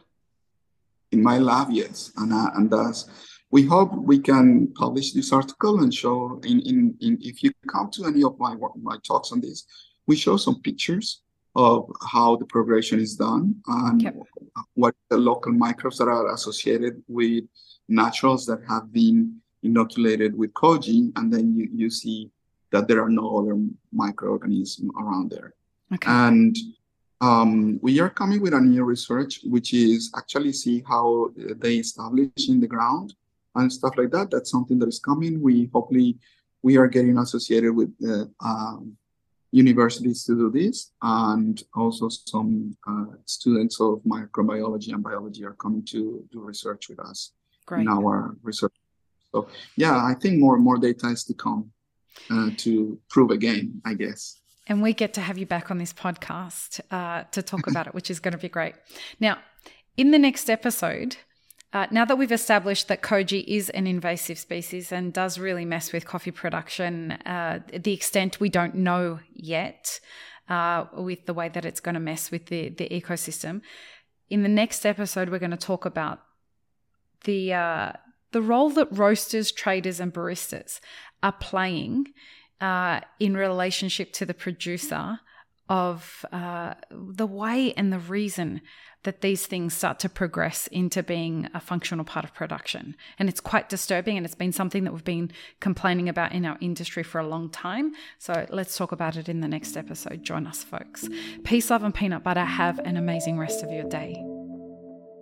In 1.13 1.23
my 1.23 1.39
lab, 1.39 1.69
yes, 1.71 2.13
and 2.17 2.33
uh, 2.33 2.51
and 2.55 2.71
thus 2.71 3.09
we 3.55 3.63
hope 3.63 3.95
we 3.95 4.19
can 4.19 4.67
publish 4.75 5.13
this 5.13 5.33
article 5.33 5.81
and 5.85 5.95
show 5.95 6.41
in, 6.43 6.59
in, 6.71 6.93
in 7.01 7.17
if 7.21 7.41
you 7.41 7.53
come 7.69 7.89
to 7.89 8.05
any 8.05 8.25
of 8.25 8.37
my 8.37 8.53
my 8.83 8.97
talks 9.07 9.31
on 9.31 9.41
this, 9.41 9.65
we 10.09 10.17
show 10.17 10.37
some 10.37 10.61
pictures 10.63 11.23
of 11.55 11.89
how 12.11 12.35
the 12.35 12.47
progression 12.47 12.99
is 12.99 13.15
done 13.15 13.55
and 13.69 14.03
yep. 14.03 14.17
what 14.75 14.93
the 15.09 15.17
local 15.17 15.53
microbes 15.53 15.99
that 15.99 16.09
are 16.09 16.35
associated 16.35 17.01
with 17.07 17.45
naturals 17.89 18.45
that 18.47 18.59
have 18.69 18.93
been 18.93 19.41
inoculated 19.65 20.37
with 20.37 20.53
koji, 20.55 21.13
and 21.17 21.33
then 21.33 21.57
you, 21.57 21.69
you 21.73 21.91
see 21.91 22.31
that 22.71 22.89
there 22.89 23.03
are 23.03 23.11
no 23.11 23.39
other 23.39 23.57
microorganisms 23.93 24.91
around 25.01 25.31
there. 25.31 25.55
Okay. 25.93 26.11
And 26.11 26.57
um, 27.21 27.79
we 27.83 28.01
are 28.01 28.11
coming 28.11 28.41
with 28.43 28.55
a 28.55 28.61
new 28.61 28.85
research, 28.85 29.41
which 29.45 29.73
is 29.73 30.13
actually 30.17 30.53
see 30.53 30.83
how 30.87 31.31
they 31.37 31.77
establish 31.77 32.49
in 32.49 32.61
the 32.61 32.67
ground 32.67 33.15
and 33.55 33.73
stuff 33.73 33.95
like 33.97 34.11
that. 34.11 34.31
That's 34.31 34.51
something 34.51 34.79
that 34.81 34.89
is 34.89 34.99
coming. 34.99 35.41
We 35.41 35.71
hopefully 35.73 36.19
we 36.63 36.77
are 36.77 36.89
getting 36.89 37.19
associated 37.19 37.73
with 37.75 37.97
the 37.99 38.31
um, 38.41 38.97
universities 39.53 40.25
to 40.25 40.35
do 40.35 40.51
this, 40.51 40.91
and 41.01 41.63
also 41.75 42.09
some 42.09 42.77
uh, 42.87 43.17
students 43.25 43.81
of 43.81 44.01
microbiology 44.05 44.93
and 44.93 45.03
biology 45.03 45.45
are 45.45 45.55
coming 45.55 45.85
to 45.85 46.25
do 46.33 46.41
research 46.41 46.89
with 46.89 46.99
us 46.99 47.33
Great. 47.67 47.83
in 47.83 47.89
our 47.89 48.37
research. 48.43 48.73
So 49.35 49.49
yeah, 49.77 49.97
I 49.97 50.15
think 50.15 50.39
more 50.39 50.57
more 50.59 50.79
data 50.79 51.09
is 51.09 51.25
to 51.25 51.35
come 51.35 51.73
uh, 52.31 52.51
to 52.59 52.99
prove 53.11 53.31
again, 53.31 53.83
I 53.85 53.95
guess. 53.95 54.41
And 54.67 54.81
we 54.81 54.95
get 54.95 55.13
to 55.15 55.21
have 55.21 55.37
you 55.37 55.45
back 55.45 55.71
on 55.71 55.79
this 55.79 55.93
podcast 55.93 56.81
uh, 56.91 57.25
to 57.33 57.43
talk 57.43 57.67
about 57.67 57.87
it, 57.87 57.95
which 57.95 58.11
is 58.11 58.21
going 58.21 58.33
to 58.33 58.39
be 58.39 58.49
great. 58.49 58.75
Now, 59.21 59.39
in 59.97 60.11
the 60.11 60.19
next 60.19 60.49
episode, 60.49 61.17
uh, 61.75 61.87
now 61.91 62.05
that 62.07 62.17
we've 62.17 62.33
established 62.33 62.89
that 62.89 63.03
koji 63.03 63.45
is 63.47 63.69
an 63.71 63.87
invasive 63.87 64.39
species 64.39 64.91
and 64.91 65.13
does 65.13 65.39
really 65.39 65.67
mess 65.67 65.93
with 65.93 66.07
coffee 66.07 66.31
production, 66.31 67.13
uh, 67.27 67.59
the 67.77 67.93
extent 67.93 68.41
we 68.41 68.49
don't 68.49 68.75
know 68.75 69.19
yet, 69.35 70.01
uh, 70.49 70.87
with 70.95 71.27
the 71.27 71.35
way 71.35 71.49
that 71.51 71.67
it's 71.67 71.81
going 71.81 71.95
to 71.95 72.01
mess 72.01 72.31
with 72.31 72.47
the, 72.47 72.71
the 72.71 72.89
ecosystem, 72.89 73.61
in 74.31 74.43
the 74.43 74.49
next 74.49 74.87
episode, 74.87 75.29
we're 75.29 75.39
going 75.39 75.51
to 75.51 75.57
talk 75.59 75.85
about 75.85 76.21
the 77.25 77.53
uh, 77.53 77.93
the 78.35 78.43
role 78.43 78.69
that 78.69 78.89
roasters, 78.91 79.53
traders, 79.53 80.01
and 80.01 80.13
baristas 80.13 80.81
are 81.23 81.33
playing 81.33 82.09
uh, 82.61 83.01
in 83.21 83.37
relationship 83.37 84.13
to 84.13 84.27
the 84.27 84.35
producer 84.35 85.21
of 85.69 86.27
uh, 86.33 86.75
the 86.91 87.29
way 87.29 87.73
and 87.77 87.93
the 87.93 87.99
reason 88.01 88.61
that 89.05 89.21
these 89.21 89.47
things 89.47 89.73
start 89.73 90.01
to 90.01 90.09
progress 90.09 90.67
into 90.67 91.01
being 91.01 91.49
a 91.55 91.61
functional 91.61 92.05
part 92.05 92.25
of 92.25 92.35
production. 92.35 92.97
And 93.21 93.29
it's 93.29 93.41
quite 93.41 93.69
disturbing, 93.69 94.17
and 94.17 94.27
it's 94.27 94.35
been 94.35 94.53
something 94.53 94.83
that 94.83 94.93
we've 94.93 95.05
been 95.05 95.31
complaining 95.61 96.09
about 96.09 96.33
in 96.33 96.45
our 96.45 96.59
industry 96.61 97.05
for 97.05 97.21
a 97.21 97.29
long 97.29 97.51
time. 97.51 97.93
So 98.19 98.47
let's 98.51 98.77
talk 98.77 98.91
about 98.91 99.17
it 99.17 99.29
in 99.29 99.43
the 99.43 99.49
next 99.49 99.77
episode. 99.77 100.25
Join 100.25 100.49
us, 100.49 100.65
folks. 100.65 101.09
Peace, 101.45 101.71
love, 101.71 101.85
and 101.85 101.95
peanut 101.95 102.25
butter. 102.25 102.45
Have 102.45 102.81
an 102.81 102.97
amazing 102.97 103.39
rest 103.39 103.63
of 103.63 103.71
your 103.71 103.89
day. 103.89 104.44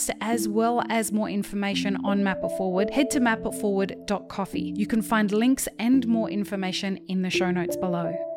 podcast 0.00 0.16
as 0.20 0.48
well 0.48 0.82
as 0.88 1.12
more 1.12 1.28
information 1.28 1.96
on 2.04 2.22
Map 2.24 2.38
It 2.42 2.50
Forward, 2.56 2.90
head 2.90 3.10
to 3.10 3.20
mapitforward.coffee. 3.20 4.74
You 4.76 4.86
can 4.86 5.02
find 5.02 5.30
links 5.32 5.68
and 5.78 6.06
more 6.06 6.30
information 6.30 6.98
in 7.08 7.22
the 7.22 7.30
show 7.30 7.50
notes 7.50 7.76
below. 7.76 8.29